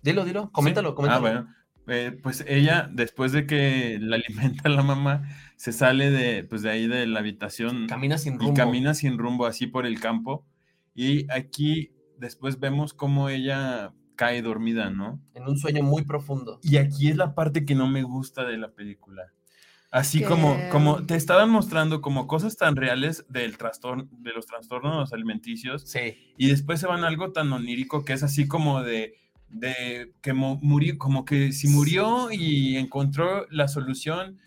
[0.00, 0.94] Dilo, dilo, coméntalo, Sí.
[0.94, 1.26] coméntalo.
[1.26, 1.54] Ah, bueno.
[1.88, 5.24] Eh, pues ella, después de que la alimenta la mamá,
[5.56, 8.54] se sale de, pues de ahí de la habitación Camina sin y rumbo.
[8.54, 10.46] camina sin rumbo así por el campo.
[10.94, 15.20] Y aquí después vemos cómo ella cae dormida, ¿no?
[15.34, 16.58] En un sueño muy profundo.
[16.62, 19.32] Y aquí es la parte que no me gusta de la película.
[19.90, 25.12] Así como, como te estaban mostrando como cosas tan reales del trastorno, de los trastornos
[25.12, 26.32] alimenticios, Sí.
[26.38, 29.14] y después se van a algo tan onírico que es así como de,
[29.50, 34.38] de que murió, como que si murió y encontró la solución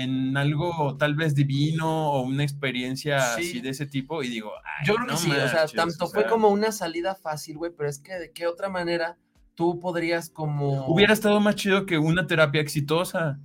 [0.00, 3.40] en algo tal vez divino o una experiencia Sí.
[3.42, 6.04] así de ese tipo, y digo, "Ay, Yo creo que sí, o sea, manches", tanto
[6.04, 9.18] o fue como una salida fácil, güey, pero es que de qué otra manera
[9.54, 10.86] tú podrías como...
[10.86, 13.38] Hubiera estado más chido que una terapia exitosa.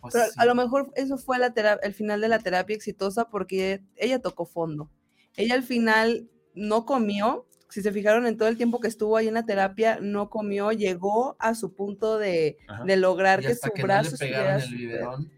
[0.00, 0.32] Pues Pero sí.
[0.36, 1.52] a lo mejor eso fue la
[1.82, 4.90] el final de la terapia exitosa porque ella tocó fondo.
[5.36, 9.28] Ella al final no comió, si se fijaron en todo el tiempo que estuvo ahí
[9.28, 12.56] en la terapia, no comió, llegó a su punto de,
[12.86, 15.24] de lograr Y que hasta su que brazo no le pegaron estuviera el súper biberón,
[15.24, 15.35] tocó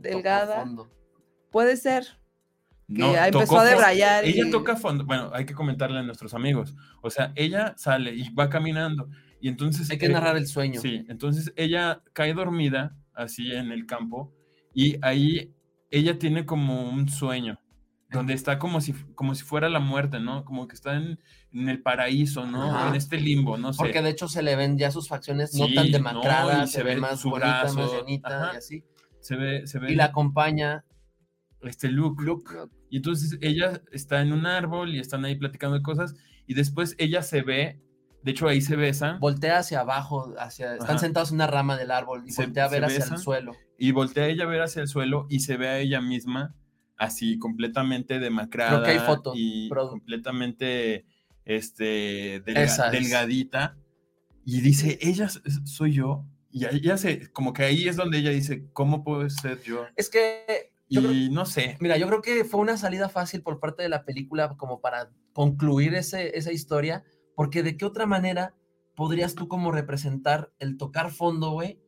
[0.00, 0.60] delgada.
[0.60, 0.90] fondo.
[1.50, 2.04] Puede ser.
[2.86, 5.04] que No, empezó tocó a debrayar Ella y- toca fondo.
[5.04, 6.74] Bueno, hay que comentarle a nuestros amigos.
[7.02, 9.08] O sea, ella sale y va caminando.
[9.40, 9.90] Y entonces.
[9.90, 10.80] Hay que eh, narrar el sueño.
[10.80, 14.32] Sí, entonces ella cae dormida así en el campo.
[14.74, 15.54] Y ahí
[15.90, 17.60] ella tiene como un sueño.
[18.10, 20.42] Donde está como si, como si fuera la muerte, ¿no?
[20.46, 21.20] Como que está en,
[21.52, 22.74] en el paraíso, ¿no?
[22.74, 22.88] Ajá.
[22.88, 23.78] En este limbo, no sé.
[23.78, 26.78] Porque de hecho se le ven ya sus facciones no tan no, demacradas, y se,
[26.78, 28.54] se ve ve más su bonita, más brazo, llenita ajá.
[28.54, 28.84] y así.
[29.20, 30.84] Se ve, se ve Y la acompaña
[31.62, 32.22] este look.
[32.90, 36.14] Y entonces ella está en un árbol y están ahí platicando de cosas.
[36.46, 37.80] Y después ella se ve,
[38.22, 39.20] de hecho ahí se besan.
[39.20, 40.98] voltea hacia abajo, hacia, están Ajá.
[40.98, 43.52] sentados en una rama del árbol y Se- voltea a ver hacia el suelo.
[43.78, 46.54] Y voltea ella a ver hacia el suelo y se ve a ella misma
[46.96, 48.82] así completamente demacrada.
[48.82, 51.06] Creo que hay foto, Y completamente
[51.44, 53.76] este, delga- delgadita.
[54.44, 55.28] Y dice, ella
[55.64, 56.24] soy yo.
[56.50, 59.86] Y ahí ya se, como que ahí es donde ella dice, ¿cómo puedo ser yo?
[59.96, 61.76] Es que Y yo creo- no sé.
[61.80, 65.10] Mira, yo creo que fue una salida fácil por parte de la película como para
[65.34, 67.04] concluir ese, esa historia,
[67.36, 68.54] porque de qué otra manera
[68.96, 71.78] podrías tú como representar el tocar fondo, güey,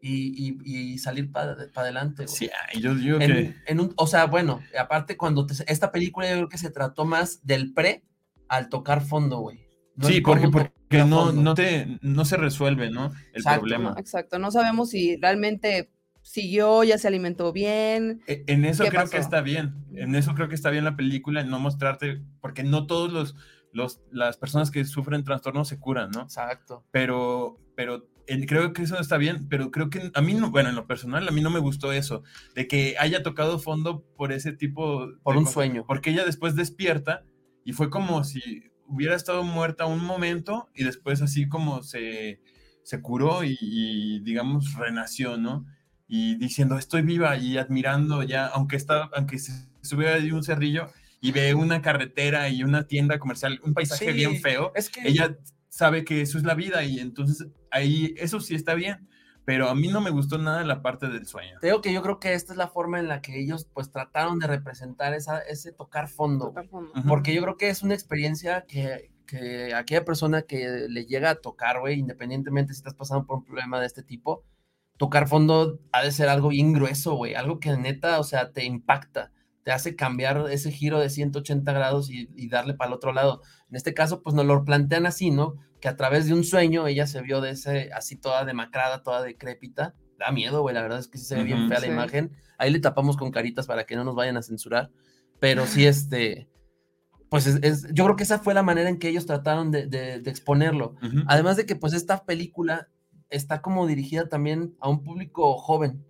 [0.00, 2.36] y, y- y salir para adelante, güey.
[2.36, 2.50] Sí,
[2.80, 3.54] yo digo En, que...
[3.66, 7.04] en un, o sea, bueno, aparte cuando te- esta película yo creo que se trató
[7.04, 8.04] más del pre
[8.48, 9.66] al tocar fondo, güey.
[9.96, 10.72] No sí, porque, porque
[11.02, 13.06] tocar no, no, te, no se resuelve, ¿no?
[13.32, 13.90] El Exacto, problema.
[13.92, 14.38] No, exacto.
[14.38, 15.90] No sabemos si realmente
[16.22, 18.22] siguió, ya se alimentó bien.
[18.26, 19.12] E- En eso ¿Qué creo pasó?
[19.12, 19.74] que está bien.
[19.94, 23.34] En eso creo que está bien la película, en no mostrarte, porque no todos los,
[23.72, 26.22] los las personas que sufren trastornos se curan, ¿no?
[26.22, 26.84] Exacto.
[26.90, 28.08] Pero, pero
[28.48, 31.28] creo que eso está bien, pero creo que a mí no, bueno, en lo personal
[31.28, 32.22] a mí no me gustó eso,
[32.54, 35.84] de que haya tocado fondo por ese tipo Por un sueño.
[35.86, 37.24] porque ella después despierta
[37.66, 38.40] y fue como si
[38.86, 42.40] hubiera estado muerta un momento y después así como se,
[42.82, 45.66] se curó y, y, digamos renació, ¿no?
[46.06, 50.88] Y diciendo estoy viva y admirando ya, aunque está, aunque se sube ahí un cerrillo
[51.20, 55.08] y ve una carretera y una tienda comercial, un paisaje Sí, bien feo, Es que
[55.08, 55.38] ella
[55.70, 59.08] sabe que eso es la vida y entonces ahí eso sí está bien,
[59.44, 61.58] pero a mí no me gustó nada la parte del sueño.
[61.60, 63.90] te digo que yo creo que esta es la forma en la que ellos pues
[63.90, 66.46] trataron de representar esa, ese tocar fondo.
[66.46, 66.66] Tocar.
[67.06, 71.34] Porque yo creo que es una experiencia que, que aquella persona que le llega a
[71.36, 74.44] tocar, güey, independientemente si estás pasando por un problema de este tipo,
[74.96, 78.64] tocar fondo ha de ser algo bien grueso, güey, algo que neta, o sea, te
[78.64, 79.30] impacta,
[79.62, 83.42] te hace cambiar ese giro de 180 grados y, y darle para el otro lado.
[83.68, 85.56] En este caso, pues nos lo plantean así, ¿no?
[85.84, 89.20] Que a través de un sueño ella se vio de ese, así toda demacrada, toda
[89.20, 89.94] decrépita.
[90.18, 91.88] Da miedo, güey, la verdad es que sí se ve bien fea Sí.
[91.88, 92.30] la imagen.
[92.56, 94.90] Ahí le tapamos con caritas para que no nos vayan a censurar.
[95.40, 96.48] Pero sí, este,
[97.28, 99.86] pues es, es- yo creo que esa fue la manera en que ellos trataron de,
[99.86, 100.94] de- de exponerlo.
[101.02, 101.18] Ujú.
[101.26, 102.88] Además de que pues esta película
[103.28, 106.02] está como dirigida también a un público joven.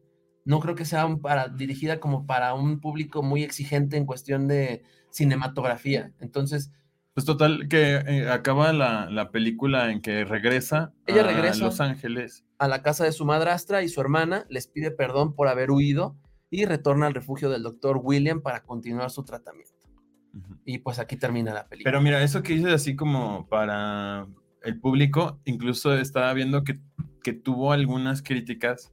[0.44, 4.46] No creo que sea un para, dirigida como para un público muy exigente en cuestión
[4.46, 6.12] de cinematografía.
[6.20, 6.70] Entonces,
[7.14, 11.64] Pues total, que eh, acaba la, la película en que regresa Ella a regresa.
[11.64, 12.44] Los Ángeles.
[12.58, 16.16] a la casa de su madrastra y su hermana les pide perdón por haber huido
[16.50, 19.72] y retorna al refugio del doctor William para continuar su tratamiento.
[20.64, 21.90] Y pues aquí termina la película.
[21.92, 24.26] Pero mira, eso que dices así como para
[24.62, 26.80] el público, incluso estaba viendo que,
[27.22, 28.92] que tuvo algunas críticas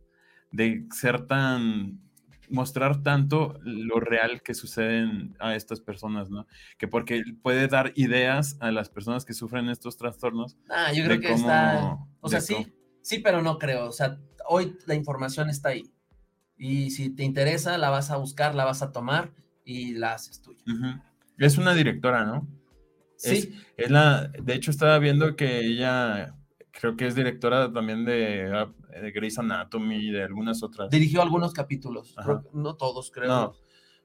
[0.52, 2.00] de ser tan,
[2.52, 6.46] mostrar tanto lo real que suceden a estas personas, ¿no?
[6.78, 10.58] Que porque puede dar ideas a las personas que sufren estos trastornos.
[10.70, 11.98] ah, yo creo que cómo- está...
[12.20, 12.68] O sea, sí, cómo-
[13.02, 13.88] sí, pero no creo.
[13.88, 15.84] O sea, hoy la información está ahí.
[16.58, 19.32] Y si te interesa, la vas a buscar, la vas a tomar
[19.66, 20.62] y la haces tuya.
[21.38, 22.48] Es una directora, ¿no?
[23.18, 26.36] Sí, Es la, de hecho, estaba viendo que ella
[26.72, 30.90] creo que es directora también de, ah, de Grey's Anatomy y de algunas otras.
[30.90, 32.14] dirigió algunos capítulos.
[32.18, 32.44] Ajá.
[32.54, 33.28] no todos, creo.
[33.28, 33.54] No,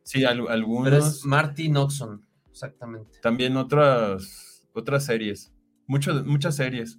[0.02, 0.92] sí, al- pero algunos.
[0.92, 3.18] es Marty Noxon, exactamente.
[3.22, 5.52] También otras, otras series.
[5.86, 6.98] Muchas, muchas series.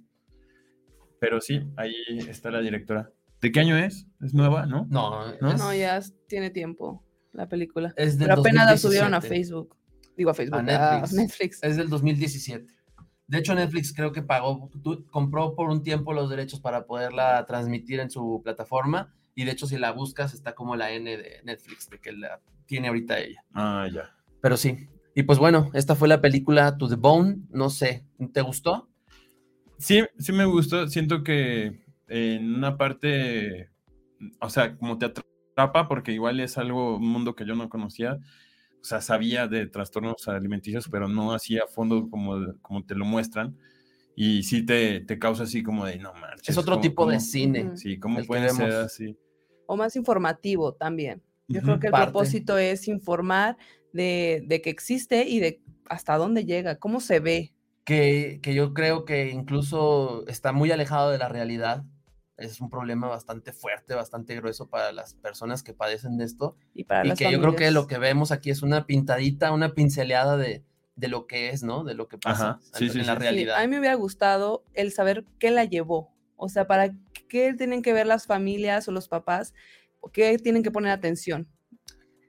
[1.20, 1.94] Pero sí, ahí
[2.28, 3.10] está la directora.
[3.40, 4.06] ¿De qué año es?
[4.20, 4.86] ¿Es nueva, no?
[4.90, 5.50] No, ¿No?
[5.52, 7.92] es, No, ya tiene tiempo la película.
[7.96, 9.28] es del Pero apenas la subieron a 2017.
[9.36, 9.76] Facebook.
[10.16, 11.12] Digo a Facebook, a Netflix.
[11.12, 11.62] Netflix.
[11.62, 12.66] Es del 2017.
[13.28, 14.70] De hecho, Netflix creo que pagó,
[15.10, 19.12] compró por un tiempo los derechos para poderla transmitir en su plataforma.
[19.34, 22.40] Y de hecho, si la buscas, está como la N de Netflix, de que la
[22.66, 23.44] tiene ahorita ella.
[23.52, 24.14] Ah, ya.
[24.40, 24.88] Pero sí.
[25.14, 27.42] Y pues bueno, esta fue la película To the Bone.
[27.50, 28.88] No sé, ¿te gustó?
[29.78, 30.88] Sí, sí me gustó.
[30.88, 33.70] Siento que en una parte,
[34.40, 38.18] o sea, como te atrapa, porque igual es algo, un mundo que yo no conocía.
[38.80, 43.04] O sea, sabía de trastornos alimenticios, pero no así a fondo como, como te lo
[43.04, 43.56] muestran.
[44.14, 46.48] Y sí te, te causa así como de, no manches.
[46.48, 47.76] Es otro ¿cómo- tipo de cine.
[47.76, 49.16] Sí, ¿cómo puede ser así?
[49.66, 51.22] O más informativo también.
[51.46, 52.06] Yo creo que el Parte.
[52.12, 53.56] propósito es informar
[53.92, 57.52] de, de que existe y de hasta dónde llega, cómo se ve.
[57.84, 61.84] Que, que yo creo que incluso está muy alejado de la realidad.
[62.38, 66.56] Es un problema bastante fuerte, bastante grueso para las personas que padecen de esto.
[66.72, 69.50] Y para y las que yo creo que lo que vemos aquí es una pintadita,
[69.52, 70.64] una pinceleada de,
[70.94, 71.82] de lo que es, ¿no?
[71.84, 73.18] De lo que pasa sí, en, sí, en la sí.
[73.18, 73.56] Sí, realidad.
[73.56, 76.14] a mí me hubiera gustado el saber qué la llevó.
[76.36, 76.94] O sea, para
[77.28, 79.52] qué tienen que ver las familias o los papás,
[80.00, 81.48] o qué tienen que poner atención.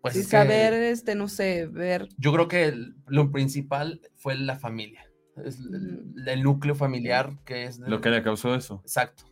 [0.02, 2.10] Pues Sí, es que saber, este, no sé, ver.
[2.18, 5.06] yo creo que el- lo principal fue la familia.
[5.46, 7.78] Es el, el núcleo familiar que es...
[7.78, 8.82] Lo que le causó eso.
[8.84, 9.26] Exacto.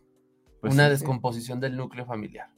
[0.60, 0.90] Pues una sí.
[0.90, 2.48] descomposición del núcleo familiar.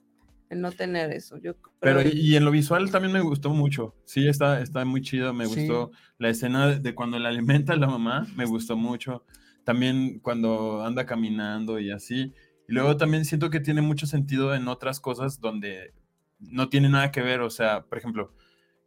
[0.49, 1.37] el no tener eso.
[1.39, 3.95] Yo Pero creo- y, y en lo visual también me gustó mucho.
[4.05, 5.33] Sí, está, está muy chido.
[5.33, 5.55] Me Sí.
[5.69, 8.27] gustó la escena de, de cuando la alimenta la mamá.
[8.35, 9.25] Me gustó mucho.
[9.63, 12.35] También cuando anda caminando y así.
[12.69, 15.95] Y luego también siento que tiene mucho sentido en otras cosas donde
[16.41, 17.43] no tiene nada que ver.
[17.43, 18.35] O sea, por ejemplo,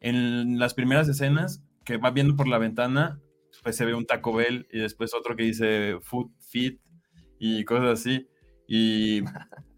[0.02, 3.22] en las primeras escenas que va viendo por la ventana,
[3.64, 6.82] pues se ve un Taco Bell y después otro que dice Food Fit
[7.40, 8.28] y cosas así.
[8.68, 9.24] Y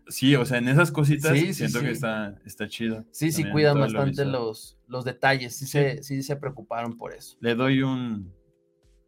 [0.08, 3.06] sí, o sea, en esas cositas Sí, sí, siento que está, está chido.
[3.12, 7.38] Sí, sí cuidan lo bastante los, los detalles, sí, Se, sí se preocuparon por eso.
[7.42, 8.34] Le doy un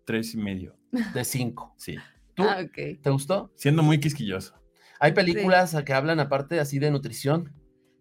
[0.05, 0.75] tres y medio.
[1.13, 1.73] De cinco.
[1.77, 1.95] Sí.
[2.33, 2.43] ¿Tú?
[2.43, 2.65] Ah.
[2.73, 3.51] ¿Te gustó?
[3.55, 4.55] Siendo muy quisquilloso.
[4.99, 7.53] Hay películas que hablan aparte así de nutrición.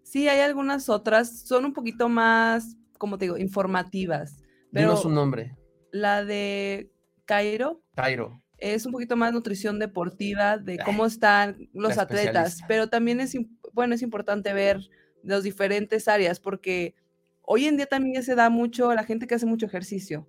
[0.03, 4.39] Sí, hay algunas otras, son un poquito más, como te digo, informativas.
[4.73, 5.57] Pero Dinos un nombre.
[5.91, 6.91] la de
[7.25, 8.41] Cairo Cairo.
[8.59, 13.37] Es un poquito más nutrición deportiva, de cómo están los la atletas, pero también es,
[13.73, 14.81] bueno, es importante ver
[15.23, 16.95] las diferentes áreas, porque
[17.43, 20.27] hoy en día también se da mucho a la gente que hace mucho ejercicio,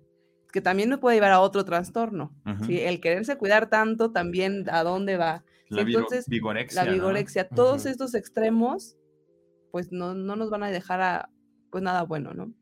[0.52, 2.34] que también nos puede llevar a otro trastorno.
[2.66, 2.80] ¿sí?
[2.80, 5.44] El quererse cuidar tanto también a dónde va.
[5.68, 6.84] La entonces, vigorexia.
[6.84, 6.94] la ¿no?
[6.94, 8.96] vigorexia, todos estos extremos,
[9.70, 11.30] pues no, no nos van a dejar a,
[11.70, 12.52] pues nada bueno, ¿no?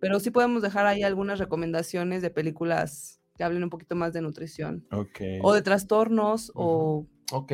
[0.00, 4.20] Pero sí podemos dejar ahí algunas recomendaciones de películas que hablen un poquito más de
[4.20, 5.20] nutrición Ok.
[5.42, 7.52] o de trastornos o Ok.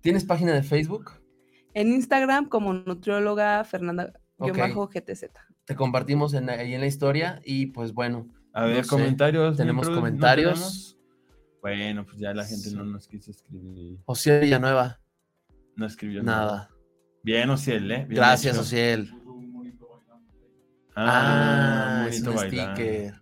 [0.00, 1.12] ¿Tienes página de Facebook?
[1.74, 4.58] en Instagram como nutrióloga Fernanda Ok.
[4.58, 5.30] bajo GTZ.
[5.64, 9.56] Te compartimos en, ahí en la historia y pues bueno, A ver, no comentarios.
[9.56, 10.54] tenemos produ- ¿no comentarios.
[10.54, 10.98] tenemos?
[11.62, 14.00] Bueno, pues ya la gente no nos quiso escribir.
[14.06, 14.98] Ociel Villanueva,
[15.76, 16.68] No escribió nada.
[17.22, 18.04] Bien, Ociel, ¿eh?
[18.06, 18.62] Bien Gracias, hecho.
[18.62, 19.10] Ociel.
[20.94, 23.14] Ah, Ah, es un sticker.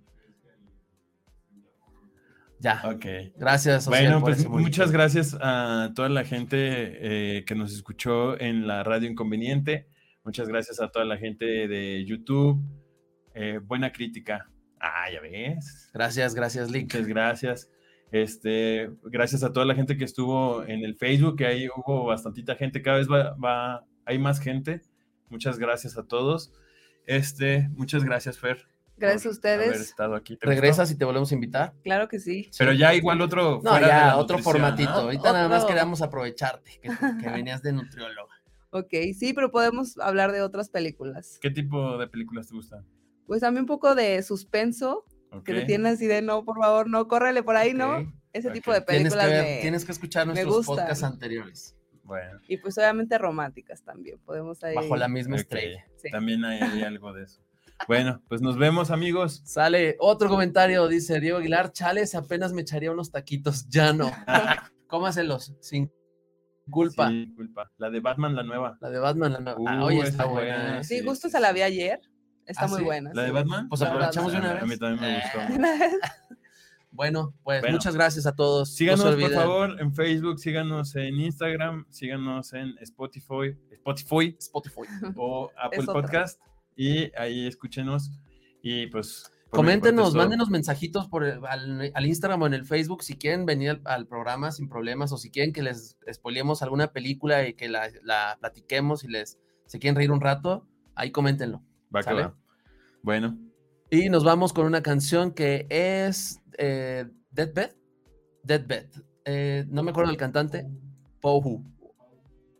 [2.61, 2.83] Ya.
[2.85, 3.07] Ok.
[3.37, 6.59] Gracias, Ociel, Bueno, pues muchas gracias a toda la gente
[7.39, 9.89] eh, que nos escuchó en la Radio Inconveniente.
[10.25, 12.63] Muchas gracias a toda la gente de YouTube.
[13.35, 14.47] Eh, buena crítica.
[14.79, 15.91] Ah, ya ves.
[15.95, 16.85] Gracias, gracias, Lick.
[16.95, 17.71] Muchas gracias.
[18.13, 22.57] Este, gracias a toda la gente que estuvo en el Facebook, que ahí hubo bastantita
[22.57, 24.83] gente, cada vez va, va- hay más gente.
[25.29, 26.53] muchas gracias a todos.
[27.07, 28.67] Este, muchas gracias, Fer.
[29.01, 29.81] Gracias a Haber ustedes.
[29.89, 30.37] estado aquí.
[30.37, 30.51] ¿Te gustó?
[30.51, 31.73] ¿Regresas y te volvemos a invitar?
[31.83, 32.51] Claro que sí.
[32.59, 33.61] Pero ya igual otro.
[33.63, 34.91] No, fuera de ya, la otro nutrición, formatito.
[34.91, 34.99] ¿no?
[34.99, 36.89] Ahorita nada más queríamos aprovecharte, que,
[37.23, 38.35] que venías de nutrióloga.
[38.71, 41.39] Ok, sí, pero podemos hablar de otras películas.
[41.41, 42.87] ¿Qué tipo de películas te gustan?
[43.27, 45.05] Pues a mí un poco de suspenso,
[45.45, 47.75] que te tiene así de no, por favor, no, córrele por ahí.
[47.75, 48.13] ¿no?
[48.33, 51.75] Ese tipo de Tienes que, películas ver- me- tienes que escuchar nuestros podcasts anteriores.
[52.05, 54.75] Bueno, Y pues obviamente románticas también, podemos ahí...
[54.75, 55.85] Bajo la misma estrella.
[55.97, 56.11] Sí.
[56.11, 57.41] También hay, hay algo de eso.
[57.89, 59.43] Bueno, pues nos vemos, amigos.
[59.45, 64.11] Sale otro comentario, dice Diego Aguilar, chales, apenas me echaría unos taquitos, ya no.
[64.87, 65.91] Cómaselos, sin
[66.71, 67.09] culpa.
[67.09, 67.71] Sí, culpa.
[67.79, 68.77] La de Batman, la nueva.
[68.81, 69.61] La de Batman, la nueva.
[69.67, 70.81] Ah, Uh, oye, está buena, buena.
[70.81, 70.85] ¿eh?
[70.85, 72.01] Sí, Sí, justo se la vi ayer,
[72.47, 72.85] está ¿Ah, muy sí?
[72.85, 73.11] buena.
[73.15, 73.31] ¿La de.
[73.33, 73.69] Batman?
[73.69, 74.63] Pues La aprovechamos de una vez.
[74.63, 75.39] A mí también me gustó.
[76.93, 77.77] Bueno, pues Bueno.
[77.77, 78.69] muchas gracias a todos.
[78.69, 84.81] No Síganos, por favor, en Facebook, síganos en Instagram, síganos en Spotify, Spotify Spotify.
[85.17, 85.85] o Apple.
[85.87, 86.41] Podcast
[86.83, 88.11] y ahí escuchenos
[88.63, 89.31] y pues...
[89.51, 93.71] Coméntenos, mándenos mensajitos por el- al, al Instagram o en el Facebook si quieren venir
[93.71, 97.69] al, al programa sin problemas o si quieren que les spoilemos alguna película y que
[97.69, 101.63] la, la platiquemos y les se quieren reír un rato, ahí coméntenlo.
[101.95, 102.37] Va que va.
[103.03, 103.37] Bueno,
[103.91, 107.73] Y nos vamos con una canción que es eh, Deathbed.
[108.45, 108.87] Deathbed.
[109.25, 110.67] Eh, no me acuerdo del cantante.
[111.21, 111.65] Paufu.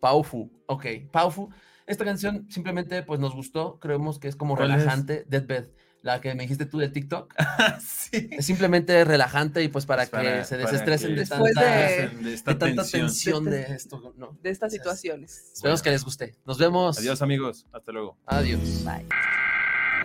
[0.01, 0.51] Paufu.
[0.67, 1.51] Ok, Paufu.
[1.91, 3.79] Esta canción simplemente pues nos gustó.
[3.81, 4.79] Creemos que es como ¿Cuál es?
[4.79, 5.25] relajante.
[5.29, 5.67] Deathbed.
[6.03, 7.35] La que me dijiste tú de TikTok.
[7.81, 8.29] sí.
[8.31, 12.33] Es simplemente relajante y pues para Pues que se desestresen de Después tanta, de- de
[12.35, 13.07] esta de tanta tensión.
[13.09, 14.15] tensión de esto.
[14.17, 14.39] No.
[14.41, 15.51] De estas situaciones.
[15.55, 16.37] Esperemos que les guste.
[16.47, 16.99] Nos vemos.
[16.99, 18.17] Adiós amigos, hasta luego.
[18.25, 18.85] Adiós.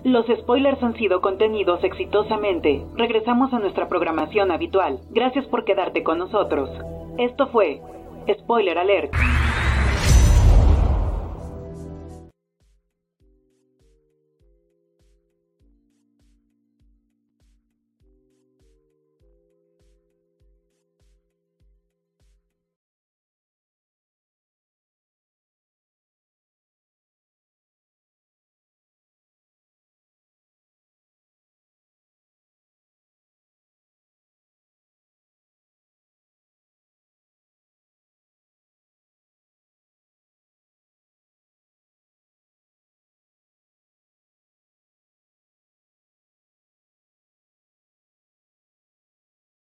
[0.04, 2.86] Los spoilers han sido contenidos exitosamente.
[2.96, 5.00] Regresamos a nuestra programación habitual.
[5.12, 6.70] Gracias por quedarte con nosotros.
[7.18, 7.82] Esto fue
[8.42, 9.14] Spoiler Alert.